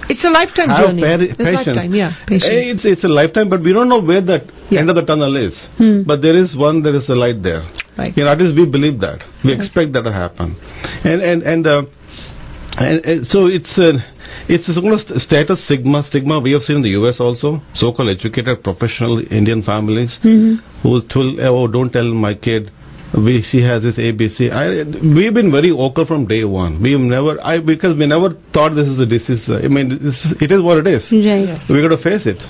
it's 0.09 0.23
a 0.23 0.29
lifetime 0.29 0.69
have 0.69 0.87
journey. 0.87 1.01
peri- 1.01 1.29
It's 1.29 1.37
patience. 1.37 1.67
lifetime, 1.67 1.93
yeah, 1.95 2.11
patience. 2.27 2.53
Eh, 2.53 2.71
It's 2.73 2.85
it's 2.85 3.03
a 3.03 3.07
lifetime, 3.07 3.49
but 3.49 3.61
we 3.61 3.73
don't 3.73 3.89
know 3.89 4.01
where 4.01 4.21
the 4.21 4.41
Yeah. 4.69 4.79
end 4.81 4.89
of 4.89 4.95
the 4.95 5.03
tunnel 5.03 5.35
is. 5.35 5.55
Hmm. 5.77 6.03
But 6.03 6.21
there 6.21 6.35
is 6.35 6.55
one, 6.55 6.81
there 6.83 6.95
is 6.95 7.07
a 7.09 7.15
light 7.15 7.41
there. 7.43 7.63
Right. 7.97 8.15
You 8.17 8.23
know, 8.25 8.31
at 8.31 8.39
least 8.41 8.55
we 8.57 8.65
believe 8.65 8.99
that. 9.01 9.19
We 9.43 9.53
expect 9.53 9.93
that 9.93 10.03
to 10.03 10.11
happen, 10.11 10.55
and 11.03 11.21
and 11.21 11.43
and. 11.43 11.67
Uh, 11.67 11.81
and, 12.75 13.05
and 13.05 13.27
so 13.27 13.45
it's 13.45 13.77
a, 13.77 14.03
it's 14.49 14.67
a 14.67 14.73
sort 14.73 14.93
of 14.93 14.99
st- 15.01 15.21
status 15.21 15.63
stigma 15.65 16.01
stigma 16.09 16.39
we 16.39 16.53
have 16.53 16.63
seen 16.63 16.77
in 16.77 16.81
the 16.81 16.89
U.S. 17.01 17.19
also 17.19 17.61
so-called 17.75 18.09
educated 18.09 18.63
professional 18.63 19.19
Indian 19.29 19.61
families 19.61 20.17
Mhm. 20.23 20.57
who 20.81 20.99
told 21.07 21.39
oh 21.39 21.67
don't 21.67 21.91
tell 21.93 22.09
my 22.11 22.33
kid 22.33 22.71
we 23.17 23.43
she 23.49 23.61
has 23.61 23.83
this 23.83 23.95
ABC. 23.97 24.49
I, 24.51 24.83
we've 25.15 25.33
been 25.33 25.51
very 25.51 25.71
vocal 25.71 26.05
from 26.05 26.25
day 26.27 26.43
one. 26.43 26.81
We've 26.81 26.99
never 26.99 27.39
I 27.41 27.59
because 27.59 27.97
we 27.97 28.07
never 28.07 28.29
thought 28.53 28.73
this 28.75 28.87
is 28.87 28.99
a 28.99 29.05
disease. 29.05 29.49
I 29.49 29.67
mean 29.67 29.91
is- 30.01 30.35
it 30.41 30.51
is 30.51 30.61
what 30.61 30.77
it 30.79 30.87
is. 30.87 31.03
Right. 31.11 31.59
We 31.69 31.81
got 31.81 31.95
to 31.95 32.01
face 32.01 32.25
it. 32.25 32.41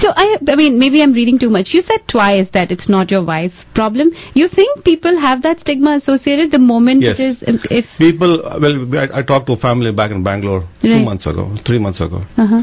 So 0.00 0.08
I, 0.16 0.38
I 0.48 0.56
mean, 0.56 0.78
maybe 0.78 1.02
I'm 1.02 1.12
reading 1.12 1.38
too 1.38 1.50
much. 1.50 1.68
You 1.72 1.82
said 1.82 2.00
twice 2.10 2.48
that 2.52 2.70
it's 2.72 2.88
not 2.88 3.10
your 3.10 3.24
wife's 3.24 3.54
problem. 3.74 4.10
You 4.34 4.48
think 4.48 4.84
people 4.84 5.18
have 5.20 5.42
that 5.42 5.60
stigma 5.60 5.96
associated 6.02 6.50
the 6.50 6.58
moment 6.58 7.02
Yes. 7.02 7.18
it 7.18 7.22
is, 7.22 7.36
if, 7.70 7.84
People, 7.98 8.42
well, 8.60 8.98
I, 8.98 9.20
I 9.20 9.22
talked 9.22 9.46
to 9.46 9.52
a 9.52 9.56
family 9.56 9.92
back 9.92 10.10
in 10.10 10.22
Bangalore 10.24 10.66
two 10.82 11.04
months 11.04 11.26
ago, 11.26 11.56
three 11.66 11.78
months 11.78 12.00
ago. 12.00 12.22
uh-huh. 12.36 12.62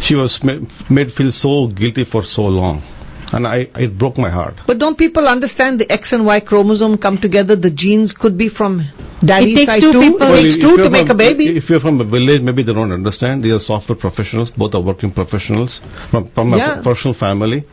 She 0.00 0.14
was 0.14 0.38
ma- 0.42 0.60
made 0.90 1.08
feel 1.16 1.30
so 1.32 1.68
guilty 1.74 2.04
for 2.10 2.22
so 2.24 2.42
long, 2.42 2.80
and 3.32 3.46
I 3.46 3.68
it 3.76 3.98
broke 3.98 4.18
my 4.18 4.30
heart. 4.30 4.54
But 4.66 4.78
don't 4.78 4.98
people 4.98 5.28
understand 5.28 5.80
the 5.80 5.90
X 5.90 6.12
and 6.12 6.26
Y 6.26 6.40
chromosome 6.40 6.98
come 6.98 7.18
together? 7.18 7.56
The 7.56 7.70
genes 7.70 8.14
could 8.18 8.36
be 8.36 8.48
from 8.48 8.88
daddy's 9.26 9.56
takes 9.56 9.66
side 9.70 9.80
two 9.80 9.92
too. 9.92 10.00
people- 10.00 10.26
It 10.26 10.30
Well, 10.30 10.42
takes 10.42 10.54
if 10.56 10.60
two 10.62 10.68
you're 10.68 10.84
to 10.84 10.90
make 10.90 11.04
a 11.04 11.06
from- 11.08 11.16
baby. 11.18 11.46
If 11.56 11.68
you're 11.70 11.80
from 11.80 12.00
a 12.00 12.04
village, 12.04 12.40
maybe 12.42 12.62
they 12.62 12.72
don't 12.72 12.92
understand. 12.92 13.42
These 13.44 13.52
are 13.52 13.58
software 13.58 13.96
professionals. 13.96 14.50
Both 14.56 14.74
are 14.74 14.80
working 14.80 15.10
professionals 15.10 15.80
from, 16.10 16.28
from 16.34 16.54
Yeah. 16.54 16.80
a 16.80 16.82
personal 16.82 17.14
family. 17.14 17.64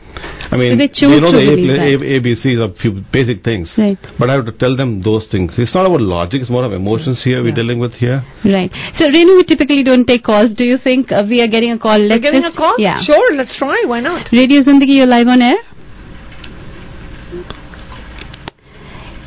I 0.50 0.56
mean, 0.56 0.72
So 0.72 0.76
they 0.78 0.88
choose 0.88 1.20
know 1.20 1.30
to 1.32 1.38
the 1.38 1.44
believe 1.44 1.70
A. 1.70 1.94
A, 1.94 2.20
ABCs 2.20 2.60
are 2.60 2.68
few 2.80 2.92
basic 3.12 3.42
things. 3.44 3.72
Right. 3.78 3.98
But 4.18 4.30
I 4.30 4.34
have 4.34 4.46
to 4.46 4.52
tell 4.52 4.76
them 4.76 5.02
those 5.02 5.26
things. 5.30 5.58
It's 5.58 5.74
not 5.74 5.86
about 5.86 6.00
logic. 6.00 6.40
It's 6.42 6.50
more 6.50 6.64
of 6.64 6.72
emotions 6.72 7.22
here 7.22 7.42
we're 7.42 7.54
dealing 7.54 7.78
with 7.78 7.94
here. 7.94 8.22
Right. 8.44 8.70
So, 8.98 9.06
Renu, 9.08 9.36
we 9.36 9.44
typically 9.44 9.82
don't 9.84 10.06
take 10.06 10.24
calls. 10.24 10.50
Do 10.54 10.64
you 10.64 10.78
think 10.78 11.12
uh, 11.12 11.24
we 11.28 11.40
are 11.40 11.48
getting 11.48 11.72
a 11.72 11.78
call? 11.78 11.98
We're 11.98 12.08
Let's 12.08 12.22
getting 12.22 12.44
a 12.44 12.52
call? 12.52 12.74
Yeah. 12.78 13.00
Sure, 13.02 13.34
let's 13.34 13.56
try. 13.56 13.82
Why 13.86 14.00
not? 14.00 14.28
Radio 14.32 14.62
Zindagi, 14.62 14.96
you're 14.96 15.06
live 15.06 15.28
on 15.28 15.42
air. 15.42 15.56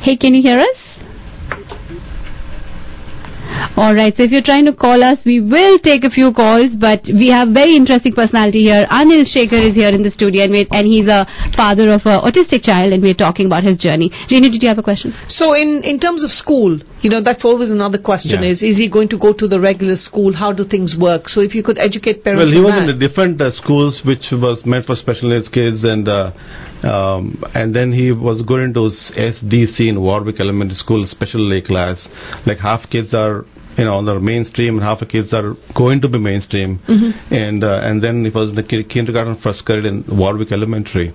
Hey, 0.02 0.16
can 0.16 0.34
you 0.34 0.42
hear 0.42 0.58
us? 0.58 0.76
All 3.76 3.94
right. 3.94 4.12
So 4.16 4.22
if 4.24 4.30
you're 4.30 4.44
trying 4.44 4.64
to 4.66 4.72
call 4.72 5.02
us, 5.02 5.18
we 5.24 5.40
will 5.40 5.78
take 5.78 6.04
a 6.04 6.10
few 6.10 6.32
calls, 6.32 6.72
but 6.78 7.02
we 7.06 7.28
have 7.30 7.48
very 7.52 7.76
interesting 7.76 8.12
personality 8.12 8.62
here. 8.68 8.86
Anil 8.90 9.24
Sekhar 9.24 9.62
is 9.70 9.74
here 9.74 9.88
in 9.88 10.02
the 10.02 10.10
studio, 10.10 10.44
and, 10.44 10.52
we, 10.52 10.66
and 10.70 10.86
he's 10.86 11.08
a 11.08 11.24
father 11.56 11.90
of 11.92 12.02
an 12.04 12.20
autistic 12.20 12.62
child, 12.62 12.92
and 12.92 13.02
we're 13.02 13.14
talking 13.16 13.46
about 13.46 13.64
his 13.64 13.78
journey. 13.78 14.10
Renu, 14.30 14.50
did 14.52 14.62
you 14.62 14.68
have 14.68 14.78
a 14.78 14.82
question? 14.82 15.12
So 15.28 15.54
in, 15.54 15.80
in 15.84 15.98
terms 15.98 16.22
of 16.24 16.30
school, 16.30 16.78
you 17.00 17.10
know, 17.10 17.22
that's 17.22 17.44
always 17.44 17.70
another 17.70 17.98
question 17.98 18.42
Yeah. 18.42 18.50
is, 18.50 18.62
is 18.62 18.76
he 18.76 18.88
going 18.88 19.08
to 19.08 19.18
go 19.18 19.32
to 19.32 19.48
the 19.48 19.58
regular 19.60 19.96
school? 19.96 20.32
How 20.32 20.52
do 20.52 20.64
things 20.64 20.94
work? 20.98 21.28
So 21.28 21.40
if 21.40 21.54
you 21.54 21.62
could 21.62 21.78
educate 21.78 22.22
parents 22.24 22.46
Well, 22.46 22.52
he 22.52 22.58
on 22.58 22.64
was 22.64 22.74
that. 22.74 22.88
in 22.88 22.98
the 22.98 23.00
different 23.08 23.40
uh, 23.40 23.50
schools 23.50 24.00
which 24.04 24.30
was 24.32 24.62
meant 24.64 24.86
for 24.86 24.94
special 24.94 25.30
needs 25.30 25.48
kids, 25.48 25.82
and 25.84 26.08
uh, 26.08 26.30
um, 26.82 27.42
and 27.54 27.74
then 27.74 27.92
he 27.92 28.12
was 28.12 28.42
going 28.42 28.74
to 28.74 28.90
SDC 29.16 29.88
in 29.88 30.00
Warwick 30.00 30.40
Elementary 30.40 30.76
School, 30.76 31.06
special 31.08 31.60
class. 31.66 32.06
Like 32.46 32.58
half 32.58 32.88
kids 32.90 33.14
are 33.14 33.44
you 33.78 33.84
know 33.84 33.96
on 33.96 34.04
the 34.04 34.18
mainstream, 34.20 34.74
and 34.74 34.82
half 34.82 35.00
the 35.00 35.06
kids 35.06 35.32
are 35.32 35.54
going 35.76 36.00
to 36.00 36.08
be 36.08 36.18
mainstream. 36.18 36.80
And 37.30 37.64
uh, 37.64 37.80
and 37.82 38.02
then 38.02 38.26
it 38.26 38.34
was 38.34 38.50
in 38.50 38.56
the 38.56 38.62
ki- 38.62 38.84
kindergarten 38.84 39.38
first 39.42 39.64
grade 39.64 39.84
in 39.84 40.04
Warwick 40.08 40.52
Elementary. 40.52 41.14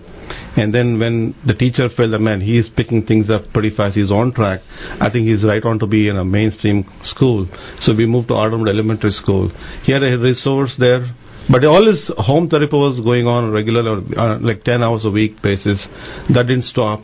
And 0.57 0.73
then 0.73 0.99
when 0.99 1.35
the 1.45 1.53
teacher 1.53 1.87
felt 1.95 2.11
that 2.11 2.19
man, 2.19 2.41
he 2.41 2.57
is 2.57 2.69
picking 2.75 3.05
things 3.05 3.29
up 3.29 3.43
pretty 3.53 3.75
fast, 3.75 3.95
he's 3.95 4.11
on 4.11 4.33
track. 4.33 4.61
I 4.99 5.09
think 5.11 5.27
he's 5.27 5.45
right 5.45 5.63
on 5.63 5.79
to 5.79 5.87
be 5.87 6.09
in 6.09 6.17
a 6.17 6.25
mainstream 6.25 6.83
school. 7.03 7.47
So 7.81 7.93
we 7.95 8.05
moved 8.05 8.29
to 8.29 8.33
Ardenwood 8.33 8.69
Elementary 8.69 9.11
School. 9.11 9.49
He 9.83 9.91
had 9.91 10.03
a 10.03 10.17
resource 10.17 10.75
there, 10.79 11.07
but 11.49 11.63
all 11.63 11.85
his 11.85 12.11
home 12.17 12.49
therapy 12.49 12.75
was 12.75 12.99
going 12.99 13.25
on 13.27 13.51
regular, 13.51 13.99
uh, 14.17 14.39
like 14.39 14.63
10 14.63 14.83
hours 14.83 15.05
a 15.05 15.11
week 15.11 15.41
basis. 15.41 15.85
That 16.33 16.47
didn't 16.47 16.65
stop. 16.65 17.01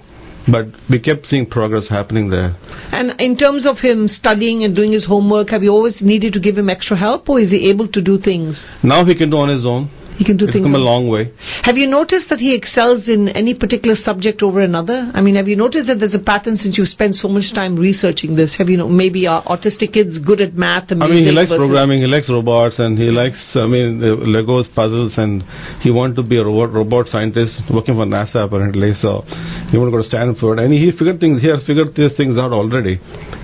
But 0.52 0.66
we 0.90 1.00
kept 1.00 1.26
seeing 1.28 1.46
progress 1.46 1.88
happening 1.88 2.30
there. 2.30 2.56
And 2.92 3.20
in 3.22 3.38
terms 3.38 3.66
of 3.66 3.78
him 3.78 4.10
studying 4.10 4.64
and 4.64 4.76
doing 4.76 4.92
his 4.92 5.06
homework, 5.06 5.50
have 5.50 5.64
you 5.64 5.72
always 5.72 6.02
needed 6.02 6.34
to 6.34 6.40
give 6.42 6.58
him 6.58 6.70
extra 6.70 6.98
help 6.98 7.30
or 7.30 7.40
is 7.40 7.52
he 7.52 7.70
able 7.70 7.88
to 7.88 8.02
do 8.02 8.20
things? 8.20 8.66
Now 8.84 9.06
he 9.06 9.16
can 9.18 9.30
do 9.30 9.38
on 9.38 9.48
his 9.48 9.66
own. 9.66 9.90
He 10.18 10.24
can 10.24 10.38
do 10.38 10.46
It's 10.46 10.54
things. 10.54 10.66
come 10.66 10.76
a 10.76 10.78
long 10.78 11.10
way. 11.10 11.32
Have 11.64 11.78
you 11.78 11.88
noticed 11.88 12.30
that 12.30 12.40
he 12.40 12.56
excels 12.56 13.08
in 13.08 13.30
any 13.30 13.54
particular 13.54 13.96
subject 13.96 14.42
over 14.44 14.62
another? 14.62 15.12
I 15.14 15.22
mean, 15.22 15.36
have 15.36 15.48
you 15.48 15.56
noticed 15.56 15.88
that 15.88 15.98
there's 16.00 16.14
a 16.14 16.20
pattern 16.22 16.58
since 16.58 16.78
you've 16.78 16.88
spent 16.88 17.16
so 17.16 17.28
much 17.28 17.54
time 17.54 17.76
researching 17.78 18.36
this? 18.36 18.56
Have 18.58 18.70
you 18.70 18.78
know 18.78 18.88
maybe 18.88 19.28
are 19.28 19.44
autistic 19.46 19.94
kids 19.94 20.20
good 20.20 20.42
at 20.42 20.54
math 20.54 20.92
and 20.92 21.04
I 21.04 21.08
mean, 21.08 21.26
he 21.26 21.32
likes 21.32 21.50
programming, 21.50 22.02
he 22.02 22.08
likes 22.08 22.30
robots, 22.30 22.80
and 22.80 22.98
he 22.98 23.10
likes, 23.10 23.40
I 23.56 23.66
mean, 23.66 24.00
the 24.00 24.16
Legos, 24.18 24.74
puzzles, 24.74 25.14
and 25.18 25.44
he 25.82 25.92
wanted 25.92 26.16
to 26.18 26.24
be 26.24 26.38
a 26.38 26.46
robot, 26.46 26.74
robot 26.74 27.08
scientist 27.08 27.62
working 27.74 27.96
for 27.96 28.06
NASA 28.06 28.46
apparently. 28.46 28.94
So 28.94 29.24
he 29.72 29.78
wanted 29.78 29.92
to 29.92 29.98
go 29.98 30.02
to 30.04 30.10
Stanford, 30.10 30.60
and 30.60 30.74
he 30.74 30.92
figured 30.92 31.20
things. 31.20 31.42
He 31.42 31.50
has 31.50 31.66
figured 31.66 31.96
these 31.96 32.16
things 32.16 32.38
out 32.38 32.52
already, 32.54 33.00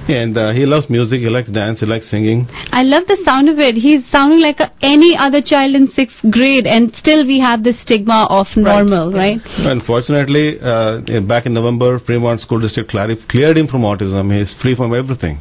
and 0.07 0.37
uh, 0.37 0.51
he 0.53 0.65
loves 0.65 0.89
music, 0.89 1.19
he 1.19 1.29
likes 1.29 1.49
dance, 1.49 1.79
he 1.79 1.85
likes 1.85 2.09
singing. 2.09 2.47
I 2.71 2.83
love 2.83 3.05
the 3.07 3.17
sound 3.25 3.49
of 3.49 3.59
it. 3.59 3.75
He's 3.75 4.05
sounding 4.11 4.39
like 4.39 4.59
a, 4.59 4.71
any 4.81 5.15
other 5.17 5.41
child 5.41 5.75
in 5.75 5.87
sixth 5.89 6.17
grade, 6.31 6.58
and 6.65 6.93
still 6.95 7.25
we 7.25 7.39
have 7.39 7.63
this 7.63 7.79
stigma 7.81 8.27
of 8.29 8.47
normal, 8.55 9.11
right? 9.13 9.39
Unfortunately, 9.45 10.59
uh, 10.61 11.01
back 11.21 11.45
in 11.45 11.53
November, 11.53 11.99
Fremont 11.99 12.41
School 12.41 12.59
District 12.59 12.89
clarif- 12.91 13.27
cleared 13.27 13.57
him 13.57 13.67
from 13.67 13.81
autism. 13.81 14.37
He's 14.37 14.53
free 14.61 14.75
from 14.75 14.93
everything. 14.93 15.39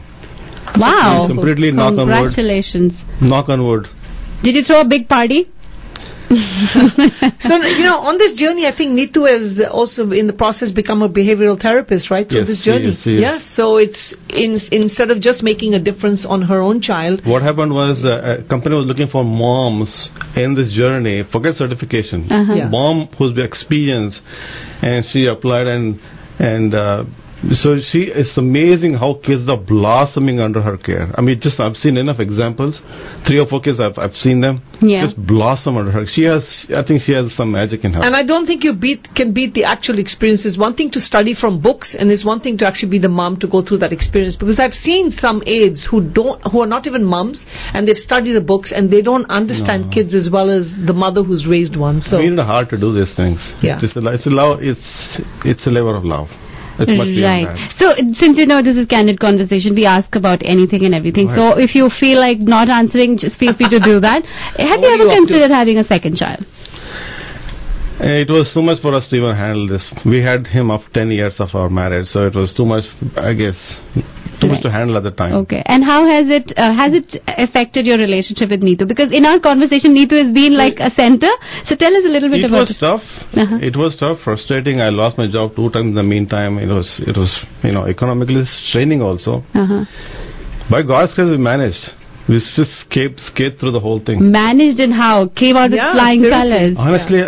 Wow! 0.76 1.26
He's 1.26 1.34
completely 1.34 1.70
knock 1.72 1.92
on 1.98 2.08
wood. 2.08 2.14
Congratulations. 2.14 2.92
Knock 3.20 3.48
on 3.48 3.66
wood. 3.66 3.86
Did 4.42 4.54
you 4.54 4.64
throw 4.64 4.80
a 4.82 4.88
big 4.88 5.08
party? 5.08 5.50
so 7.40 7.54
you 7.56 7.84
know, 7.88 8.04
on 8.04 8.18
this 8.18 8.36
journey, 8.36 8.66
I 8.66 8.76
think 8.76 8.92
Neetu 8.92 9.24
has 9.24 9.64
also 9.70 10.10
in 10.10 10.26
the 10.26 10.32
process 10.36 10.72
become 10.72 11.00
a 11.02 11.08
behavioral 11.08 11.60
therapist, 11.60 12.10
right? 12.10 12.28
Through 12.28 12.44
Yes, 12.44 12.48
this 12.48 12.62
journey, 12.64 12.90
is, 12.92 13.00
she 13.02 13.14
is. 13.16 13.20
yes. 13.20 13.40
So 13.56 13.76
it's 13.78 14.14
in, 14.28 14.60
instead 14.70 15.10
of 15.10 15.20
just 15.20 15.42
making 15.42 15.72
a 15.74 15.80
difference 15.82 16.26
on 16.28 16.42
her 16.42 16.60
own 16.60 16.80
child, 16.80 17.22
What 17.24 17.42
happened 17.42 17.72
was 17.72 18.04
uh, 18.04 18.44
a 18.44 18.48
company 18.48 18.76
was 18.76 18.84
looking 18.86 19.08
for 19.08 19.24
moms 19.24 20.10
in 20.36 20.54
this 20.54 20.72
journey. 20.74 21.24
Forget 21.32 21.54
certification. 21.54 22.30
Uh-huh. 22.30 22.54
Yeah. 22.54 22.68
Mom 22.68 23.08
who's 23.16 23.32
experienced, 23.38 24.20
and 24.82 25.04
she 25.10 25.26
applied 25.26 25.66
and 25.66 25.98
and. 26.38 26.74
Uh, 26.74 27.04
so 27.52 27.78
she 27.78 28.10
it's 28.10 28.36
amazing 28.36 28.94
how 28.94 29.14
kids 29.24 29.48
are 29.48 29.56
blossoming 29.56 30.40
under 30.40 30.60
her 30.60 30.76
care. 30.76 31.08
I 31.16 31.20
mean, 31.20 31.38
just 31.40 31.60
I've 31.60 31.76
seen 31.76 31.96
enough 31.96 32.18
examples. 32.18 32.80
Three 33.26 33.38
or 33.38 33.46
four 33.46 33.60
kids 33.60 33.78
I've 33.80 33.96
I've 33.96 34.14
seen 34.14 34.40
them 34.40 34.60
Yeah. 34.80 35.04
just 35.06 35.16
blossom 35.24 35.76
under 35.76 35.92
her. 35.92 36.04
She 36.06 36.22
has 36.24 36.42
I 36.74 36.82
think 36.82 37.02
she 37.02 37.12
has 37.12 37.32
some 37.36 37.52
magic 37.52 37.84
in 37.84 37.92
her. 37.92 38.02
and 38.02 38.16
I 38.16 38.24
don't 38.24 38.46
think 38.46 38.64
you 38.64 38.74
beat 38.74 39.06
can 39.14 39.32
beat 39.32 39.54
the 39.54 39.64
actual 39.64 39.98
experience. 39.98 40.44
It's 40.44 40.58
one 40.58 40.74
thing 40.74 40.90
to 40.92 41.00
study 41.00 41.34
from 41.34 41.60
books, 41.62 41.94
and 41.98 42.10
it's 42.10 42.24
one 42.24 42.40
thing 42.40 42.58
to 42.58 42.66
actually 42.66 42.90
be 42.90 42.98
the 42.98 43.08
mom 43.08 43.38
to 43.40 43.46
go 43.46 43.62
through 43.62 43.78
that 43.78 43.92
experience. 43.92 44.34
Because 44.36 44.58
I've 44.58 44.74
seen 44.74 45.12
some 45.12 45.42
aides 45.46 45.86
who 45.88 46.00
don't, 46.12 46.40
who 46.50 46.60
are 46.62 46.66
not 46.66 46.86
even 46.86 47.04
moms, 47.04 47.44
and 47.72 47.86
they've 47.86 47.96
studied 47.96 48.32
the 48.32 48.40
books, 48.40 48.72
and 48.74 48.90
they 48.90 49.02
don't 49.02 49.28
understand 49.30 49.86
No. 49.86 49.90
kids 49.92 50.12
as 50.14 50.28
well 50.32 50.50
as 50.50 50.72
the 50.86 50.92
mother 50.92 51.22
who's 51.22 51.46
raised 51.46 51.76
one. 51.76 52.00
So 52.00 52.18
we 52.18 52.30
need 52.30 52.38
a 52.38 52.44
heart 52.44 52.70
to 52.70 52.78
do 52.78 52.92
these 52.92 53.14
things. 53.14 53.38
Yeah. 53.62 53.78
It's 53.82 53.94
a, 53.96 54.00
it's 54.12 54.26
a 54.26 54.30
love. 54.30 54.58
It's 54.60 55.20
it's 55.44 55.66
a 55.66 55.70
labor 55.70 55.94
of 55.94 56.04
love. 56.04 56.28
Right. 57.22 57.70
So, 57.78 57.94
since 58.18 58.38
you 58.38 58.46
know 58.46 58.62
this 58.62 58.76
is 58.76 58.86
candid 58.86 59.20
conversation, 59.20 59.74
we 59.74 59.86
ask 59.86 60.14
about 60.14 60.42
anything 60.44 60.84
and 60.84 60.94
everything. 60.94 61.28
So, 61.34 61.58
if 61.58 61.74
you 61.74 61.90
feel 61.98 62.20
like 62.20 62.38
not 62.38 62.68
answering, 62.68 63.18
just 63.18 63.36
feel 63.36 63.54
free 63.54 63.68
to 63.70 63.80
do 63.80 64.00
that. 64.00 64.24
Have 64.56 64.80
you 64.80 64.94
ever 64.94 65.04
you 65.04 65.16
considered 65.16 65.50
having 65.50 65.78
a 65.78 65.84
second 65.84 66.16
child? 66.16 66.46
It 68.00 68.30
was 68.30 68.50
too 68.54 68.62
much 68.62 68.80
for 68.80 68.94
us 68.94 69.08
to 69.08 69.16
even 69.16 69.34
handle 69.34 69.66
this. 69.66 69.82
We 70.06 70.22
had 70.22 70.46
him 70.46 70.70
up 70.70 70.82
10 70.94 71.10
years 71.10 71.34
of 71.40 71.48
our 71.54 71.68
marriage, 71.68 72.06
so 72.08 72.26
it 72.26 72.34
was 72.34 72.54
too 72.54 72.64
much, 72.64 72.84
I 73.16 73.34
guess, 73.34 73.58
too 74.40 74.46
much 74.46 74.62
to 74.62 74.70
handle 74.70 74.96
at 74.96 75.02
the 75.02 75.10
time. 75.10 75.34
Okay. 75.42 75.62
And 75.66 75.82
how 75.82 76.06
has 76.06 76.30
it 76.30 76.54
uh, 76.56 76.70
has 76.70 76.94
it 76.94 77.18
affected 77.26 77.86
your 77.86 77.98
relationship 77.98 78.50
with 78.50 78.62
Neetu? 78.62 78.86
Because 78.86 79.10
in 79.10 79.26
our 79.26 79.40
conversation, 79.40 79.98
Neetu 79.98 80.14
has 80.14 80.30
been 80.32 80.54
like 80.54 80.78
a 80.78 80.94
center. 80.94 81.30
So, 81.66 81.74
tell 81.74 81.90
us 81.90 82.06
a 82.06 82.12
little 82.12 82.30
bit 82.30 82.46
about 82.46 82.70
It 82.70 82.78
about 82.78 83.02
was 83.02 83.02
tough. 83.02 83.04
Uh-huh. 83.34 83.58
It 83.58 83.74
was 83.74 83.96
tough, 83.98 84.22
frustrating. 84.22 84.80
I 84.80 84.90
lost 84.90 85.18
my 85.18 85.26
job 85.26 85.56
two 85.56 85.70
times 85.70 85.90
in 85.90 85.98
the 85.98 86.06
meantime. 86.06 86.58
It 86.58 86.70
was, 86.70 86.86
it 87.02 87.18
was, 87.18 87.34
you 87.64 87.72
know, 87.72 87.86
economically 87.86 88.46
straining 88.46 89.02
also. 89.02 89.42
Uh-huh. 89.58 89.82
By 90.70 90.86
God's 90.86 91.14
grace, 91.14 91.30
we 91.30 91.38
managed. 91.38 91.97
We 92.28 92.34
just 92.34 92.58
escaped, 92.58 93.20
skated 93.20 93.58
through 93.58 93.72
the 93.72 93.80
whole 93.80 94.00
thing. 94.04 94.30
Managed 94.30 94.78
and 94.80 94.92
how 94.92 95.28
came 95.34 95.56
out 95.56 95.70
with 95.70 95.80
flying 95.80 96.20
seriously. 96.20 96.50
colors. 96.50 96.74
Honestly, 96.76 97.20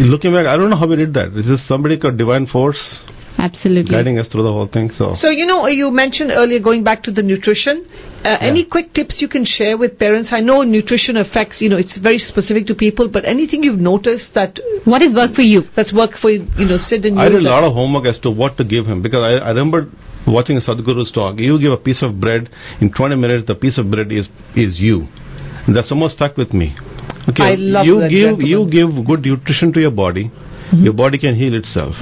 looking 0.10 0.32
back, 0.32 0.46
I 0.46 0.56
don't 0.56 0.70
know 0.70 0.76
how 0.76 0.88
we 0.88 0.96
did 0.96 1.14
that. 1.14 1.32
this 1.34 1.46
just 1.46 1.68
somebody 1.68 1.96
got 1.96 2.16
divine 2.16 2.46
force 2.46 2.80
Absolutely. 3.38 3.90
guiding 3.94 4.18
us 4.18 4.28
through 4.28 4.42
the 4.42 4.52
whole 4.52 4.66
thing. 4.66 4.90
So, 4.90 5.14
So, 5.14 5.30
you 5.30 5.46
know, 5.46 5.66
you 5.68 5.90
mentioned 5.90 6.30
earlier 6.34 6.60
going 6.60 6.82
back 6.84 7.02
to 7.04 7.12
the 7.12 7.22
nutrition. 7.22 7.86
Uh, 8.24 8.36
Any 8.40 8.66
quick 8.66 8.92
tips 8.92 9.22
you 9.22 9.28
can 9.28 9.44
share 9.46 9.78
with 9.78 9.98
parents? 9.98 10.28
I 10.32 10.40
know 10.40 10.62
nutrition 10.62 11.16
affects, 11.16 11.62
you 11.62 11.70
know, 11.70 11.78
it's 11.78 11.96
very 12.02 12.18
specific 12.18 12.66
to 12.66 12.74
people, 12.74 13.08
but 13.08 13.24
anything 13.24 13.62
you've 13.62 13.80
noticed 13.80 14.34
that 14.34 14.58
What 14.84 15.00
has 15.00 15.14
worked 15.14 15.36
for 15.36 15.42
you? 15.46 15.62
that's 15.76 15.94
worked 15.94 16.18
for 16.20 16.28
you, 16.30 16.44
you 16.58 16.66
know, 16.66 16.76
Sid 16.76 17.06
and 17.06 17.16
you? 17.16 17.22
I 17.22 17.28
did 17.30 17.40
a 17.46 17.48
lot 17.48 17.64
of 17.64 17.72
homework 17.72 18.06
as 18.06 18.18
to 18.26 18.30
what 18.30 18.56
to 18.58 18.64
give 18.64 18.84
him 18.84 19.00
because 19.00 19.22
I, 19.22 19.46
I 19.46 19.48
remember 19.50 19.88
watching 20.26 20.56
a 20.56 20.60
Sadhguru's 20.60 21.12
talk. 21.12 21.38
You 21.38 21.58
give 21.60 21.72
a 21.72 21.76
piece 21.76 22.02
of 22.02 22.20
bread 22.20 22.48
in 22.80 22.92
20 22.92 23.16
minutes. 23.16 23.46
The 23.46 23.54
piece 23.54 23.78
of 23.78 23.90
bread 23.90 24.12
is 24.12 24.28
is 24.56 24.80
you. 24.80 25.06
And 25.66 25.76
that's 25.76 25.90
almost 25.92 26.16
stuck 26.16 26.36
with 26.36 26.52
me. 26.52 26.74
Okay, 27.28 27.42
I 27.42 27.54
love 27.54 27.86
you 27.86 28.00
that 28.00 28.10
give 28.10 28.40
you 28.40 28.68
give 28.70 29.06
good 29.06 29.24
nutrition 29.24 29.72
to 29.74 29.80
your 29.80 29.90
body. 29.90 30.30
Mm-hmm. 30.30 30.84
Your 30.84 30.92
body 30.92 31.18
can 31.18 31.34
heal 31.34 31.54
itself. 31.54 31.94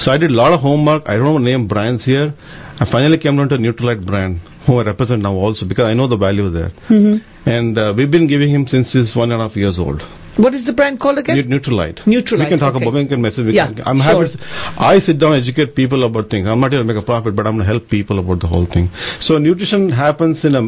So 0.00 0.12
I 0.12 0.18
did 0.18 0.30
a 0.30 0.34
lot 0.34 0.52
of 0.52 0.60
homework. 0.60 1.04
I 1.06 1.16
don't 1.16 1.32
want 1.32 1.44
to 1.44 1.50
name 1.50 1.66
brands 1.66 2.04
here. 2.04 2.34
I 2.78 2.84
finally 2.90 3.16
came 3.18 3.36
down 3.36 3.48
to 3.48 3.56
Nutrilite 3.56 4.04
brand, 4.04 4.40
who 4.66 4.78
I 4.78 4.84
represent 4.84 5.22
now 5.22 5.34
also 5.34 5.66
because 5.66 5.86
I 5.86 5.94
know 5.94 6.08
the 6.08 6.16
value 6.16 6.50
there. 6.50 6.70
Mm-hmm. 6.90 7.48
And 7.48 7.78
uh, 7.78 7.94
we've 7.96 8.10
been 8.10 8.28
giving 8.28 8.50
him 8.50 8.66
since 8.66 8.92
he's 8.92 9.16
one 9.16 9.32
and 9.32 9.40
a 9.40 9.48
half 9.48 9.56
years 9.56 9.78
old. 9.78 10.02
What 10.36 10.54
is 10.54 10.64
the 10.64 10.72
brand 10.72 10.98
called 10.98 11.18
again? 11.18 11.36
Nutrilite. 11.48 12.00
Nutrilite, 12.06 12.38
We 12.38 12.48
can 12.48 12.58
talk 12.58 12.74
okay. 12.74 12.84
about. 12.84 12.94
We 12.94 13.06
can 13.06 13.20
message. 13.20 13.44
We 13.46 13.52
Yeah, 13.54 13.72
can, 13.72 13.82
I'm 13.84 14.00
sure. 14.00 14.26
happy. 14.26 14.40
I 14.78 14.98
sit 15.00 15.18
down, 15.20 15.34
educate 15.34 15.74
people 15.76 16.04
about 16.04 16.30
things. 16.30 16.48
I'm 16.48 16.60
not 16.60 16.72
here 16.72 16.80
to 16.80 16.86
make 16.88 16.96
a 16.96 17.04
profit, 17.04 17.36
but 17.36 17.46
I'm 17.46 17.56
going 17.56 17.66
to 17.66 17.72
help 17.72 17.88
people 17.90 18.18
about 18.18 18.40
the 18.40 18.46
whole 18.48 18.64
thing. 18.66 18.88
So 19.20 19.36
nutrition 19.38 19.90
happens 19.90 20.44
in 20.44 20.54
a, 20.54 20.62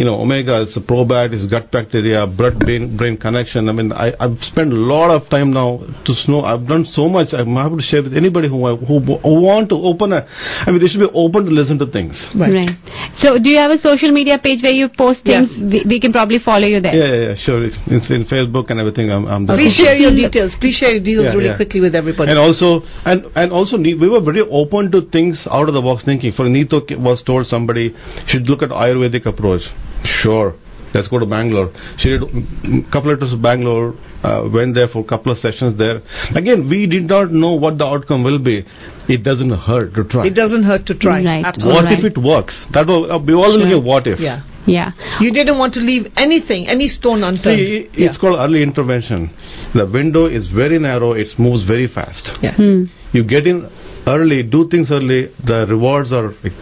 you 0.00 0.04
know, 0.04 0.20
omega. 0.20 0.62
It's 0.62 0.76
a 0.76 0.80
probiotic, 0.80 1.34
it's 1.34 1.50
gut 1.50 1.70
bacteria, 1.70 2.26
blood 2.26 2.58
brain 2.58 2.96
brain 2.96 3.16
connection. 3.18 3.68
I 3.68 3.72
mean, 3.72 3.92
I, 3.92 4.12
I've 4.18 4.38
spent 4.40 4.72
a 4.72 4.76
lot 4.76 5.10
of 5.10 5.28
time 5.28 5.52
now 5.52 5.84
to 6.06 6.12
know. 6.30 6.42
I've 6.42 6.66
done 6.66 6.86
so 6.92 7.08
much. 7.08 7.28
I'm 7.32 7.54
happy 7.54 7.76
to 7.76 7.82
share 7.82 8.02
with 8.02 8.14
anybody 8.16 8.48
who 8.48 8.60
who, 8.76 9.00
who 9.00 9.34
want 9.42 9.68
to 9.68 9.76
open 9.76 10.12
a. 10.14 10.24
I 10.66 10.70
mean, 10.70 10.80
they 10.80 10.88
should 10.88 11.00
be 11.00 11.12
open 11.12 11.44
to 11.44 11.50
listen 11.50 11.78
to 11.80 11.86
things. 11.86 12.16
Right. 12.34 12.70
So, 13.16 13.38
do 13.38 13.48
you 13.50 13.58
have 13.58 13.70
a 13.70 13.78
social 13.80 14.10
media 14.12 14.38
page 14.42 14.62
where 14.62 14.72
you 14.72 14.88
post 14.88 15.20
Yeah. 15.24 15.44
things? 15.44 15.72
We, 15.72 15.84
we 15.86 16.00
can 16.00 16.12
probably 16.12 16.38
follow 16.38 16.66
you 16.66 16.80
there. 16.80 16.94
Yeah, 16.94 17.12
yeah, 17.14 17.28
yeah 17.30 17.34
sure. 17.36 17.64
It's 17.66 18.08
in 18.10 18.24
Facebook 18.24 18.70
and 18.70 18.80
everything. 18.80 19.09
I'm, 19.10 19.26
I'm. 19.26 19.46
Please 19.46 19.74
share 19.74 19.94
your 19.96 20.10
details. 20.14 20.54
Please 20.60 20.76
share 20.76 20.90
your 20.90 21.04
details 21.04 21.26
Yeah, 21.26 21.34
really 21.34 21.50
yeah. 21.50 21.56
quickly 21.56 21.80
with 21.80 21.94
everybody. 21.94 22.30
And 22.30 22.38
also, 22.38 22.80
and 23.04 23.24
and 23.34 23.52
also, 23.52 23.76
we 23.78 24.08
were 24.08 24.20
very 24.22 24.42
open 24.50 24.90
to 24.92 25.02
things 25.10 25.46
out 25.50 25.68
of 25.68 25.74
the 25.74 25.82
box 25.82 26.04
thinking. 26.04 26.32
For 26.32 26.44
Neetu 26.46 26.98
was 27.00 27.22
told 27.26 27.46
somebody 27.46 27.94
should 28.26 28.48
look 28.48 28.62
at 28.62 28.70
Ayurvedic 28.70 29.26
approach. 29.26 29.62
Sure, 30.04 30.54
let's 30.94 31.08
go 31.08 31.18
to 31.18 31.26
Bangalore. 31.26 31.72
She 31.98 32.08
did 32.10 32.22
a 32.22 32.90
couple 32.92 33.12
of 33.12 33.18
trips 33.18 33.32
to 33.32 33.38
Bangalore. 33.40 33.94
Uh, 34.22 34.46
went 34.52 34.74
there 34.74 34.86
for 34.86 35.00
a 35.00 35.08
couple 35.08 35.32
of 35.32 35.38
sessions 35.38 35.78
there. 35.78 36.02
Again, 36.36 36.68
we 36.68 36.86
did 36.86 37.04
not 37.08 37.32
know 37.32 37.54
what 37.54 37.78
the 37.78 37.86
outcome 37.86 38.22
will 38.22 38.38
be. 38.38 38.66
It 39.08 39.24
doesn't 39.24 39.48
hurt 39.50 39.94
to 39.94 40.04
try. 40.04 40.26
it 40.26 40.34
doesn't 40.34 40.62
hurt 40.64 40.84
to 40.92 40.94
try. 40.98 41.24
Right. 41.24 41.42
Absolutely. 41.42 41.72
what 41.74 41.84
Right. 41.86 41.98
if 41.98 42.04
it 42.04 42.18
works? 42.22 42.66
That 42.74 42.86
was, 42.86 43.08
uh, 43.10 43.18
we 43.18 43.32
always 43.32 43.64
look 43.64 43.72
at 43.78 43.82
what 43.82 44.06
if. 44.06 44.20
Yeah. 44.20 44.42
Yeah. 44.70 44.92
You 45.20 45.32
didn't 45.32 45.58
want 45.58 45.74
to 45.74 45.80
leave 45.80 46.06
anything, 46.16 46.68
any 46.68 46.88
stone 46.88 47.22
unturned. 47.22 47.58
See, 47.58 47.88
it's 47.94 48.18
called 48.18 48.38
early 48.38 48.62
intervention. 48.62 49.30
The 49.74 49.86
window 49.90 50.26
is 50.26 50.46
very 50.54 50.78
narrow. 50.78 51.12
It 51.12 51.28
moves 51.38 51.64
very 51.66 51.88
fast. 51.88 52.24
yeah. 52.42 52.54
Hmm. 52.56 52.84
You 53.12 53.24
get 53.24 53.46
in 53.46 53.68
early, 54.06 54.42
do 54.42 54.68
things 54.68 54.90
early. 54.90 55.28
The 55.44 55.66
rewards 55.68 56.12
are 56.12 56.28
like, 56.44 56.58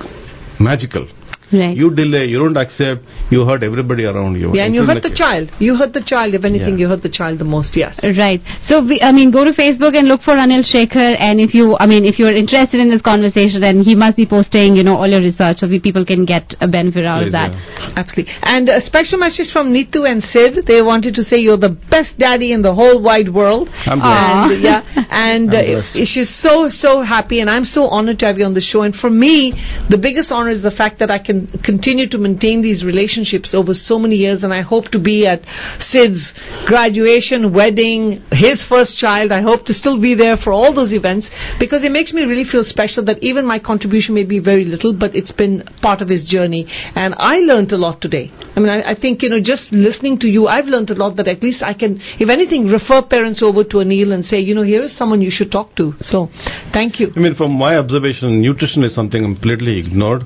magical. 0.58 1.06
Right. 1.52 1.76
You 1.76 1.94
delay, 1.94 2.26
you 2.26 2.38
don't 2.38 2.56
accept, 2.56 3.02
you 3.30 3.44
hurt 3.44 3.62
everybody 3.62 4.04
around 4.04 4.36
you. 4.36 4.52
Yeah, 4.54 4.66
and 4.66 4.74
you 4.74 4.84
hurt 4.84 4.98
Until 4.98 5.10
the 5.10 5.16
child. 5.16 5.50
You 5.58 5.76
hurt 5.76 5.92
the 5.92 6.04
child. 6.04 6.34
If 6.34 6.44
anything, 6.44 6.74
Yeah. 6.78 6.84
you 6.84 6.88
hurt 6.88 7.02
the 7.02 7.08
child 7.08 7.38
the 7.38 7.44
most. 7.48 7.76
Yes. 7.76 7.98
Right. 8.02 8.40
So, 8.66 8.84
we, 8.84 9.00
I 9.00 9.12
mean, 9.12 9.30
go 9.30 9.44
to 9.44 9.52
Facebook 9.52 9.96
and 9.96 10.08
look 10.08 10.20
for 10.22 10.34
Anil 10.34 10.62
Sekhar. 10.64 11.16
And 11.18 11.40
if 11.40 11.54
you, 11.54 11.76
I 11.80 11.86
mean, 11.86 12.04
if 12.04 12.18
you're 12.18 12.34
interested 12.36 12.80
in 12.80 12.90
this 12.90 13.00
conversation, 13.02 13.60
then 13.60 13.80
he 13.80 13.94
must 13.94 14.16
be 14.16 14.26
posting, 14.26 14.76
you 14.76 14.82
know, 14.82 14.96
all 14.96 15.08
your 15.08 15.20
research 15.20 15.58
so 15.58 15.68
we, 15.68 15.80
people 15.80 16.04
can 16.04 16.24
get 16.26 16.54
a 16.60 16.68
benefit 16.68 17.06
out 17.06 17.22
of 17.22 17.32
that. 17.32 17.52
yeah. 17.52 17.92
Absolutely. 17.96 18.32
And 18.42 18.68
a 18.68 18.80
special 18.80 19.18
message 19.18 19.48
from 19.52 19.72
Neetu 19.72 20.04
and 20.10 20.22
Sid. 20.22 20.66
They 20.66 20.82
wanted 20.82 21.14
to 21.14 21.22
say 21.22 21.38
you're 21.38 21.56
the 21.56 21.76
best 21.90 22.18
daddy 22.18 22.52
in 22.52 22.62
the 22.62 22.74
whole 22.74 23.02
wide 23.02 23.32
world. 23.32 23.68
I'm 23.86 24.00
Aw. 24.02 24.48
blessed. 24.48 24.52
And 24.58 24.62
yeah, 24.62 24.82
and 25.10 25.50
I'm 25.54 25.78
uh, 25.78 26.04
she's 26.04 26.28
so 26.42 26.68
so 26.70 27.00
happy, 27.02 27.40
and 27.40 27.48
I'm 27.48 27.64
so 27.64 27.84
honored 27.88 28.18
to 28.20 28.26
have 28.26 28.38
you 28.38 28.44
on 28.44 28.54
the 28.54 28.60
show. 28.60 28.82
And 28.82 28.94
for 28.94 29.10
me, 29.10 29.52
the 29.88 29.98
biggest 29.98 30.30
honor 30.30 30.50
is 30.50 30.62
the 30.62 30.70
fact 30.70 30.98
that 30.98 31.10
I 31.10 31.18
can 31.18 31.37
continue 31.64 32.08
to 32.08 32.18
maintain 32.18 32.62
these 32.62 32.84
relationships 32.84 33.54
over 33.54 33.74
so 33.74 33.98
many 33.98 34.16
years. 34.16 34.42
And 34.42 34.52
I 34.52 34.62
hope 34.62 34.86
to 34.92 34.98
be 34.98 35.26
at 35.26 35.40
Sid's 35.80 36.32
graduation, 36.66 37.54
wedding, 37.54 38.24
his 38.32 38.64
first 38.68 38.98
child. 38.98 39.32
I 39.32 39.42
hope 39.42 39.64
to 39.66 39.74
still 39.74 40.00
be 40.00 40.14
there 40.14 40.36
for 40.36 40.52
all 40.52 40.74
those 40.74 40.92
events 40.92 41.28
because 41.58 41.84
it 41.84 41.92
makes 41.92 42.12
me 42.12 42.22
really 42.22 42.44
feel 42.44 42.64
special 42.64 43.04
that 43.06 43.22
even 43.22 43.46
my 43.46 43.58
contribution 43.58 44.14
may 44.14 44.24
be 44.24 44.40
very 44.40 44.64
little, 44.64 44.92
but 44.92 45.14
it's 45.14 45.32
been 45.32 45.62
part 45.82 46.00
of 46.00 46.08
his 46.08 46.24
journey. 46.24 46.66
And 46.94 47.14
I 47.18 47.38
learned 47.38 47.72
a 47.72 47.76
lot 47.78 48.00
today. 48.00 48.30
I 48.56 48.60
mean, 48.60 48.70
I, 48.70 48.92
I 48.92 48.94
think 48.98 49.22
you 49.22 49.28
know, 49.28 49.40
just 49.42 49.72
listening 49.72 50.18
to 50.20 50.26
you, 50.26 50.46
I've 50.46 50.66
learned 50.66 50.90
a 50.90 50.94
lot 50.94 51.16
that 51.16 51.28
at 51.28 51.42
least 51.42 51.62
I 51.62 51.74
can, 51.74 52.00
if 52.18 52.28
anything, 52.28 52.66
refer 52.66 53.02
parents 53.02 53.42
over 53.42 53.64
to 53.64 53.76
Anil 53.78 54.12
and 54.12 54.24
say, 54.24 54.38
you 54.38 54.54
know, 54.54 54.62
here 54.62 54.82
is 54.82 54.96
someone 54.96 55.20
you 55.20 55.30
should 55.30 55.52
talk 55.52 55.76
to. 55.76 55.92
So, 56.00 56.28
thank 56.72 57.00
you. 57.00 57.08
I 57.14 57.20
mean, 57.20 57.34
from 57.34 57.52
my 57.52 57.76
observation, 57.76 58.40
nutrition 58.42 58.84
is 58.84 58.94
something 58.94 59.22
completely 59.22 59.78
ignored 59.78 60.22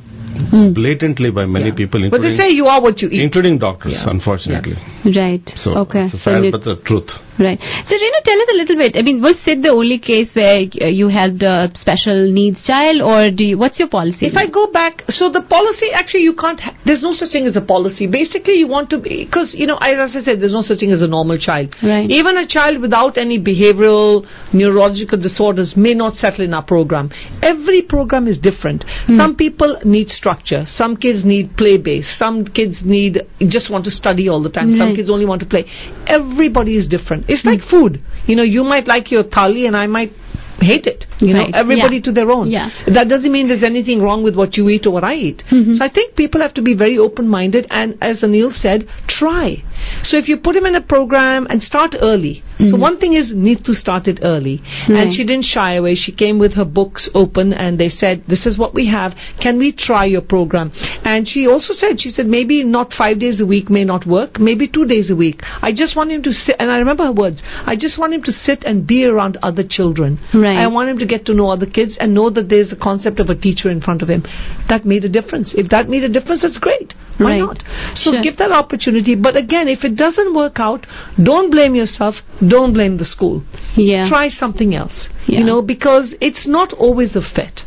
blatantly 0.75 1.31
by 1.31 1.47
many 1.47 1.67
Yeah. 1.69 1.75
people, 1.75 2.01
But 2.11 2.21
they 2.23 2.29
including, 2.29 2.37
say 2.51 2.51
you 2.55 2.67
are 2.67 2.81
what 2.81 3.01
you 3.03 3.09
eat. 3.11 3.23
including 3.23 3.59
doctors, 3.59 3.93
Yeah. 3.95 4.11
unfortunately. 4.11 4.77
Right. 5.05 5.43
So, 5.57 5.73
okay. 5.85 6.05
it's 6.07 6.15
a 6.15 6.19
So 6.19 6.31
sad 6.31 6.45
you- 6.45 6.51
but 6.53 6.65
the 6.65 6.77
truth. 6.77 7.11
Right. 7.39 7.59
So, 7.89 7.95
Renu, 7.97 8.19
tell 8.25 8.39
us 8.41 8.49
a 8.53 8.57
little 8.57 8.77
bit. 8.77 8.97
I 8.97 9.03
mean, 9.03 9.21
was 9.23 9.37
Sid 9.45 9.63
the 9.63 9.71
only 9.71 9.99
case 9.99 10.29
where 10.35 10.65
uh, 10.81 10.87
you 10.87 11.09
helped 11.09 11.43
a 11.43 11.71
special 11.81 12.31
needs 12.31 12.63
child, 12.65 13.01
or 13.01 13.31
do 13.31 13.43
you, 13.43 13.59
what's 13.59 13.79
your 13.79 13.89
policy? 13.89 14.27
If 14.27 14.37
I 14.37 14.47
go 14.49 14.67
back, 14.71 15.03
so 15.09 15.31
the 15.31 15.41
policy 15.41 15.91
actually 15.93 16.23
you 16.23 16.35
can't. 16.35 16.61
Ha- 16.61 16.75
there's 16.85 17.03
no 17.03 17.13
such 17.15 17.31
thing 17.33 17.47
as 17.47 17.57
a 17.57 17.61
policy. 17.63 18.07
Basically, 18.07 18.55
you 18.59 18.69
want 18.69 18.91
to 18.91 18.99
because 18.99 19.55
you 19.57 19.67
know, 19.67 19.77
as 19.79 20.15
I 20.15 20.21
said, 20.23 20.41
there's 20.41 20.53
no 20.53 20.63
such 20.63 20.79
thing 20.81 20.91
as 20.93 21.01
a 21.03 21.07
normal 21.09 21.39
child. 21.39 21.75
Right. 21.83 22.09
Even 22.11 22.37
a 22.37 22.47
child 22.47 22.81
without 22.81 23.17
any 23.17 23.41
behavioral 23.41 24.25
neurological 24.53 25.19
disorders 25.19 25.75
may 25.77 25.95
not 25.95 26.15
settle 26.15 26.45
in 26.45 26.53
our 26.55 26.63
program. 26.63 27.11
Every 27.43 27.83
program 27.83 28.29
is 28.29 28.39
different. 28.39 28.85
Hmm. 29.07 29.17
Some 29.19 29.37
people 29.37 29.79
need 29.85 30.09
structure. 30.23 30.63
Some 30.67 30.97
kids 30.97 31.25
need 31.25 31.57
play 31.57 31.79
based. 31.79 32.17
Some 32.17 32.45
kids 32.47 32.83
need 32.85 33.19
just 33.51 33.71
want 33.71 33.85
to 33.87 33.91
study 33.91 34.29
all 34.29 34.41
the 34.41 34.51
time. 34.51 34.71
Some 34.79 34.95
kids 34.95 35.11
only 35.11 35.27
want 35.27 35.41
to 35.43 35.47
play. 35.47 35.65
Everybody 36.07 36.79
is 36.79 36.87
different. 36.87 37.25
It's 37.29 37.43
hmm. 37.43 37.49
like 37.49 37.61
food. 37.69 37.99
You 38.27 38.37
know, 38.37 38.45
you 38.45 38.63
might 38.63 38.87
like 38.87 39.11
your 39.11 39.25
thali 39.25 39.67
and 39.67 39.77
I 39.77 39.89
might 39.89 40.13
hate 40.61 40.87
it. 40.87 41.07
You 41.23 41.35
Right. 41.35 41.51
know, 41.51 41.59
everybody 41.59 41.97
Yeah. 41.97 42.03
to 42.03 42.13
their 42.13 42.31
own. 42.37 42.51
Yeah. 42.51 42.71
That 42.97 43.09
doesn't 43.09 43.33
mean 43.37 43.49
there's 43.49 43.63
anything 43.63 44.03
wrong 44.03 44.23
with 44.23 44.35
what 44.35 44.57
you 44.57 44.69
eat 44.69 44.87
or 44.87 44.91
what 44.91 45.05
I 45.05 45.15
eat. 45.15 45.43
Mhm. 45.51 45.77
So 45.79 45.85
I 45.85 45.89
think 45.89 46.17
people 46.17 46.41
have 46.41 46.55
to 46.55 46.63
be 46.63 46.75
very 46.75 46.99
open 46.99 47.29
minded 47.29 47.67
and 47.71 47.95
as 48.01 48.21
Anil 48.23 48.53
said, 48.65 48.87
try. 49.07 49.63
So 50.03 50.17
if 50.17 50.29
you 50.29 50.37
put 50.37 50.57
him 50.57 50.67
in 50.67 50.75
a 50.77 50.81
program 50.81 51.47
and 51.51 51.63
start 51.63 51.95
early. 52.01 52.43
So 52.59 52.77
Mhm. 52.77 52.79
one 52.89 52.97
thing 52.99 53.15
is 53.15 53.33
need 53.35 53.65
to 53.65 53.75
start 53.75 54.07
it 54.09 54.19
early. 54.23 54.61
Right. 54.89 54.99
And 54.99 55.13
she 55.15 55.25
didn't 55.25 55.45
shy 55.57 55.75
away. 55.75 55.95
She 55.95 56.13
came 56.13 56.39
with 56.39 56.55
her 56.55 56.65
books 56.65 57.09
open 57.15 57.53
and 57.53 57.79
they 57.79 57.89
said, 57.89 58.23
This 58.29 58.47
is 58.47 58.59
what 58.59 58.75
we 58.75 58.87
have. 58.87 59.15
Can 59.41 59.59
we 59.59 59.73
try 59.73 60.05
your 60.05 60.21
program? 60.21 60.71
And 61.05 61.27
she 61.29 61.47
also 61.47 61.73
said, 61.73 62.01
She 62.01 62.11
said, 62.11 62.27
maybe 62.27 62.63
not 62.65 62.93
five 62.95 63.19
days 63.19 63.41
a 63.41 63.47
week 63.47 63.71
may 63.71 63.85
not 63.85 64.07
work, 64.07 64.39
maybe 64.39 64.67
two 64.69 64.85
days 64.87 65.11
a 65.11 65.17
week. 65.17 65.43
I 65.63 65.73
just 65.73 65.97
want 65.97 66.11
him 66.11 66.23
to 66.23 66.33
sit 66.33 66.57
and 66.61 66.71
I 66.71 66.79
remember 66.79 67.05
her 67.05 67.13
words. 67.13 67.43
I 67.67 67.75
just 67.77 67.99
want 67.99 68.15
him 68.15 68.23
to 68.23 68.33
sit 68.33 68.63
and 68.65 68.87
be 68.87 69.05
around 69.05 69.37
other 69.43 69.65
children. 69.65 70.19
Right. 70.33 70.57
I 70.59 70.67
want 70.69 70.89
him 70.91 70.99
to 70.99 71.07
get 71.13 71.23
to 71.27 71.35
know 71.39 71.49
other 71.57 71.71
kids 71.79 71.97
and 72.01 72.15
know 72.19 72.29
that 72.37 72.49
there's 72.53 72.73
a 72.73 72.81
concept 72.89 73.19
of 73.25 73.29
a 73.35 73.37
teacher 73.47 73.69
in 73.77 73.81
front 73.87 74.01
of 74.05 74.09
him. 74.15 74.23
That 74.71 74.85
made 74.93 75.05
a 75.11 75.13
difference. 75.19 75.49
If 75.63 75.67
that 75.75 75.89
made 75.95 76.05
a 76.11 76.13
difference, 76.17 76.43
that's 76.43 76.61
great. 76.69 76.95
Why 77.19 77.33
Right. 77.33 77.41
not? 77.47 77.59
So 78.03 78.13
Sure. 78.13 78.23
give 78.27 78.37
that 78.43 78.53
opportunity. 78.63 79.15
But 79.27 79.37
again, 79.45 79.69
if 79.77 79.85
it 79.89 79.95
doesn't 80.05 80.33
work 80.43 80.57
out, 80.69 80.87
don't 81.31 81.51
blame 81.57 81.75
yourself. 81.83 82.15
Don't 82.55 82.73
blame 82.79 82.97
the 83.03 83.09
school. 83.15 83.37
Yeah. 83.77 84.09
Try 84.15 84.27
something 84.43 84.75
else. 84.83 84.99
Yeah. 85.27 85.39
You 85.39 85.45
know, 85.51 85.61
because 85.75 86.15
it's 86.21 86.47
not 86.59 86.73
always 86.87 87.15
a 87.23 87.25
fit. 87.37 87.63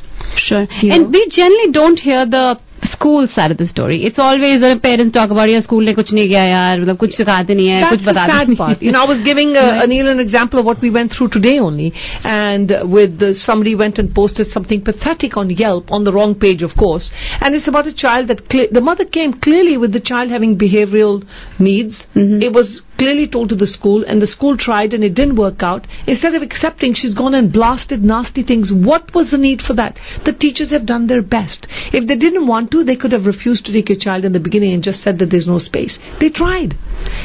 Sure. 0.48 0.68
You 0.82 0.92
and 0.94 1.04
know? 1.04 1.10
we 1.16 1.22
generally 1.30 1.72
don't 1.72 2.00
hear 2.00 2.26
the 2.38 2.46
school 2.95 3.27
side 3.29 3.51
of 3.51 3.59
the 3.59 3.67
story. 3.67 4.05
It's 4.05 4.19
always 4.19 4.61
when 4.63 4.81
parents 4.81 5.13
talk 5.15 5.31
about 5.31 5.49
यार 5.49 5.63
school 5.65 5.85
ने 5.85 5.93
कुछ 5.95 6.13
नहीं 6.13 6.29
किया 6.29 6.43
यार 6.45 6.81
मतलब 6.81 6.97
कुछ 6.99 7.15
सिखाते 7.17 7.55
नहीं 7.55 7.69
है 7.69 7.81
That's 7.83 7.91
कुछ 7.97 8.05
the 8.05 8.11
बताते 8.11 8.33
sad 8.33 8.49
नहीं 8.49 8.57
part. 8.61 8.83
You 8.83 8.93
know, 8.93 9.03
I 9.05 9.09
was 9.11 9.21
giving 9.27 9.51
uh, 9.57 9.65
Right. 9.65 9.89
Anil 9.89 10.11
an 10.13 10.21
example 10.21 10.61
of 10.61 10.65
what 10.71 10.81
we 10.81 10.91
went 10.91 11.13
through 11.17 11.29
today 11.37 11.59
only, 11.59 11.93
and 12.25 12.73
uh, 12.73 12.81
with 12.97 13.19
the, 13.19 13.35
somebody 13.35 13.75
went 13.75 13.99
and 13.99 14.15
posted 14.15 14.47
something 14.49 14.83
pathetic 14.83 15.37
on 15.37 15.51
Yelp 15.51 15.91
on 15.91 16.05
the 16.05 16.13
wrong 16.13 16.35
page, 16.35 16.63
of 16.63 16.75
course, 16.85 17.11
and 17.41 17.55
it's 17.55 17.69
about 17.69 17.87
a 17.87 17.95
child 17.95 18.29
that 18.29 18.49
cle- 18.49 18.73
the 18.73 18.81
mother 18.81 19.05
came 19.05 19.35
clearly 19.49 19.77
with 19.77 19.93
the 19.93 20.01
child 20.01 20.31
having 20.31 20.57
behavioral 20.59 21.23
needs. 21.59 22.03
Mhm. 22.17 22.43
It 22.49 22.53
was 22.53 22.81
clearly 22.98 23.28
told 23.28 23.50
to 23.50 23.56
the 23.56 23.68
school, 23.68 24.04
and 24.04 24.22
the 24.22 24.28
school 24.28 24.58
tried, 24.58 24.94
and 24.94 25.04
it 25.04 25.16
didn't 25.16 25.38
work 25.38 25.62
out. 25.62 25.86
Instead 26.08 26.36
of 26.36 26.42
accepting, 26.42 26.94
she's 26.94 27.16
gone 27.16 27.34
and 27.34 27.52
blasted 27.52 28.02
nasty 28.04 28.44
things. 28.44 28.72
What 28.74 29.14
was 29.14 29.32
the 29.32 29.38
need 29.38 29.62
for 29.62 29.74
that? 29.76 29.98
The 30.26 30.34
teachers 30.34 30.72
have 30.72 30.86
done 30.86 31.08
their 31.08 31.22
best. 31.22 31.68
If 31.94 32.08
they 32.08 32.16
didn't 32.16 32.48
want 32.48 32.72
to, 32.72 32.84
they 32.84 32.96
could 32.96 33.12
have 33.12 33.26
refused 33.26 33.66
to 33.66 33.74
take 33.74 33.90
your 33.90 34.00
child 34.00 34.26
in 34.26 34.34
the 34.34 34.40
beginning 34.40 34.74
and 34.74 34.84
just 34.84 35.04
said 35.04 35.20
that 35.20 35.30
there's 35.30 35.48
no 35.48 35.60
space. 35.60 35.98
They 36.20 36.30
tried. 36.30 36.76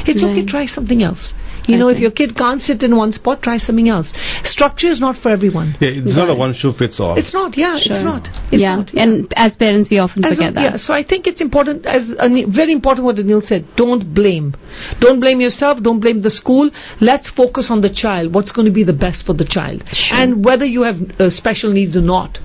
It's 0.07 0.23
okay, 0.23 0.45
try 0.45 0.65
something 0.65 1.03
else. 1.03 1.33
You 1.67 1.77
know, 1.77 1.89
if 1.89 1.99
your 1.99 2.11
kid 2.11 2.35
can't 2.35 2.59
sit 2.61 2.81
in 2.83 2.95
one 2.95 3.11
spot, 3.11 3.41
try 3.43 3.57
something 3.57 3.87
else. 3.87 4.07
Structure 4.43 4.89
is 4.89 4.99
not 4.99 5.15
for 5.21 5.29
everyone. 5.31 5.75
Yeah, 5.79 5.89
it's 5.93 6.17
not 6.17 6.29
a 6.29 6.35
one 6.35 6.53
shoe 6.53 6.73
fits 6.77 6.99
all. 6.99 7.17
It's 7.17 7.33
not, 7.33 7.55
yeah, 7.57 7.77
Sure. 7.79 7.95
it's 7.95 8.03
not. 8.03 8.27
It's 8.51 8.61
yeah. 8.61 8.75
not. 8.77 8.93
and 8.93 9.31
as 9.35 9.53
parents 9.57 9.89
we 9.89 9.99
often 9.99 10.25
As 10.25 10.35
forget 10.35 10.51
a- 10.51 10.53
that. 10.55 10.61
Yeah, 10.63 10.77
so 10.77 10.93
I 10.93 11.03
think 11.03 11.27
it's 11.27 11.39
important, 11.41 11.85
as 11.85 12.09
Ani- 12.19 12.45
very 12.45 12.73
important 12.73 13.05
what 13.05 13.15
Anil 13.17 13.41
said. 13.43 13.65
Don't 13.77 14.13
blame. 14.13 14.53
Don't 14.99 15.19
blame 15.19 15.39
yourself. 15.39 15.81
Don't 15.81 15.99
blame 15.99 16.21
the 16.23 16.31
school. 16.31 16.69
Let's 16.99 17.29
focus 17.29 17.67
on 17.69 17.81
the 17.81 17.89
child. 17.93 18.33
What's 18.33 18.51
going 18.51 18.65
to 18.67 18.73
be 18.73 18.83
the 18.83 18.93
best 18.93 19.25
for 19.25 19.33
the 19.33 19.45
child, 19.45 19.83
Sure. 19.91 20.17
and 20.17 20.43
whether 20.43 20.65
you 20.65 20.81
have 20.83 20.95
uh, 21.19 21.29
special 21.29 21.71
needs 21.71 21.95
or 21.95 22.01
not, 22.01 22.37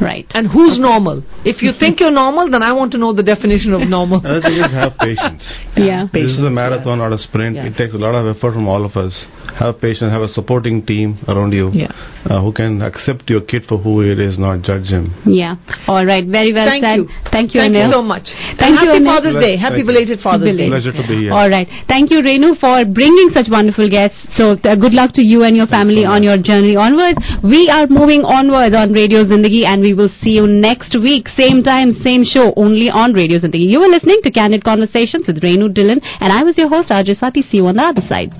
Right. 0.00 0.26
and 0.34 0.46
who's 0.46 0.78
normal. 0.78 1.24
If 1.44 1.62
you 1.62 1.72
think 1.78 1.98
you're 2.00 2.10
normal, 2.14 2.50
then 2.50 2.62
I 2.62 2.72
want 2.72 2.92
to 2.92 2.98
know 2.98 3.12
the 3.12 3.22
definition 3.22 3.72
of 3.72 3.82
normal. 3.88 4.20
Another 4.24 4.40
thing 4.42 4.58
is 4.58 4.70
have 4.70 4.94
patience. 4.98 5.42
Yeah. 5.76 6.06
This 6.12 6.30
is 6.30 6.38
a 6.38 6.46
Patience, 6.48 6.54
marathon, 6.54 6.98
not 6.98 7.12
a 7.12 7.18
sprint. 7.18 7.56
Yeah. 7.56 7.66
It 7.66 7.74
takes 7.76 7.94
a 7.94 7.98
lot 7.98 8.14
of 8.14 8.24
effort 8.36 8.52
from 8.54 8.68
all 8.68 8.84
of 8.84 8.94
us. 8.96 9.14
Have 9.58 9.80
patience. 9.80 10.12
Have 10.14 10.22
a 10.22 10.28
supporting 10.28 10.84
team 10.86 11.18
around 11.26 11.52
you 11.52 11.70
Yeah. 11.74 11.90
uh, 12.30 12.40
who 12.42 12.52
can 12.52 12.80
accept 12.82 13.28
your 13.30 13.40
kid 13.42 13.64
for 13.66 13.78
who 13.78 14.00
he 14.02 14.10
is, 14.14 14.38
not 14.38 14.62
judge 14.62 14.86
him. 14.86 15.10
Yeah. 15.26 15.56
All 15.88 16.06
right. 16.06 16.22
Very 16.26 16.52
well 16.52 16.68
Thank 16.70 16.84
said. 16.84 16.96
you. 17.02 17.08
Thank 17.34 17.54
you, 17.54 17.60
Thank 17.60 17.74
Anil. 17.74 17.86
you 17.86 17.92
so 17.92 18.02
much. 18.02 18.30
Thank 18.58 18.62
and 18.62 18.70
you, 18.78 18.86
happy 18.86 19.00
Anil. 19.02 19.14
Father's 19.18 19.38
Day. 19.42 19.54
Happy 19.56 19.82
belated 19.82 20.20
Father's 20.20 20.56
Day. 20.56 20.68
Pleasure 20.68 20.92
to 20.94 21.04
be 21.10 21.26
here. 21.26 21.32
All 21.34 21.50
right. 21.50 21.66
Thank 21.88 22.10
you, 22.14 22.22
Renu, 22.22 22.54
for 22.62 22.84
bringing 22.86 23.30
such 23.34 23.46
wonderful 23.50 23.90
guests. 23.90 24.18
So 24.36 24.54
uh, 24.62 24.76
good 24.78 24.94
luck 24.94 25.10
to 25.18 25.22
you 25.22 25.42
and 25.42 25.56
your 25.56 25.66
family 25.66 26.04
so 26.06 26.14
on 26.14 26.22
your 26.22 26.38
journey 26.38 26.76
onwards. 26.76 27.18
We 27.42 27.66
are 27.72 27.86
moving 27.90 28.22
onwards 28.22 28.76
on 28.76 28.92
Radio 28.92 29.24
Zindagi 29.26 29.64
and 29.66 29.82
we 29.82 29.87
will 29.94 30.10
see 30.22 30.30
you 30.30 30.46
next 30.46 30.94
week. 30.94 31.28
Same 31.36 31.62
time, 31.62 31.94
same 32.02 32.24
show, 32.24 32.52
only 32.56 32.90
on 32.90 33.12
Radio 33.12 33.38
Zindagi. 33.38 33.68
You 33.68 33.80
were 33.80 33.88
listening 33.88 34.20
to 34.22 34.30
Candid 34.30 34.64
Conversations 34.64 35.26
with 35.26 35.42
Renu 35.42 35.72
Dillon 35.72 36.00
and 36.20 36.32
I 36.32 36.42
was 36.42 36.56
your 36.56 36.68
host, 36.68 36.90
RJ 36.90 37.20
Swati. 37.20 37.48
See 37.50 37.58
you 37.58 37.66
on 37.66 37.76
the 37.76 37.82
other 37.82 38.02
side. 38.08 38.30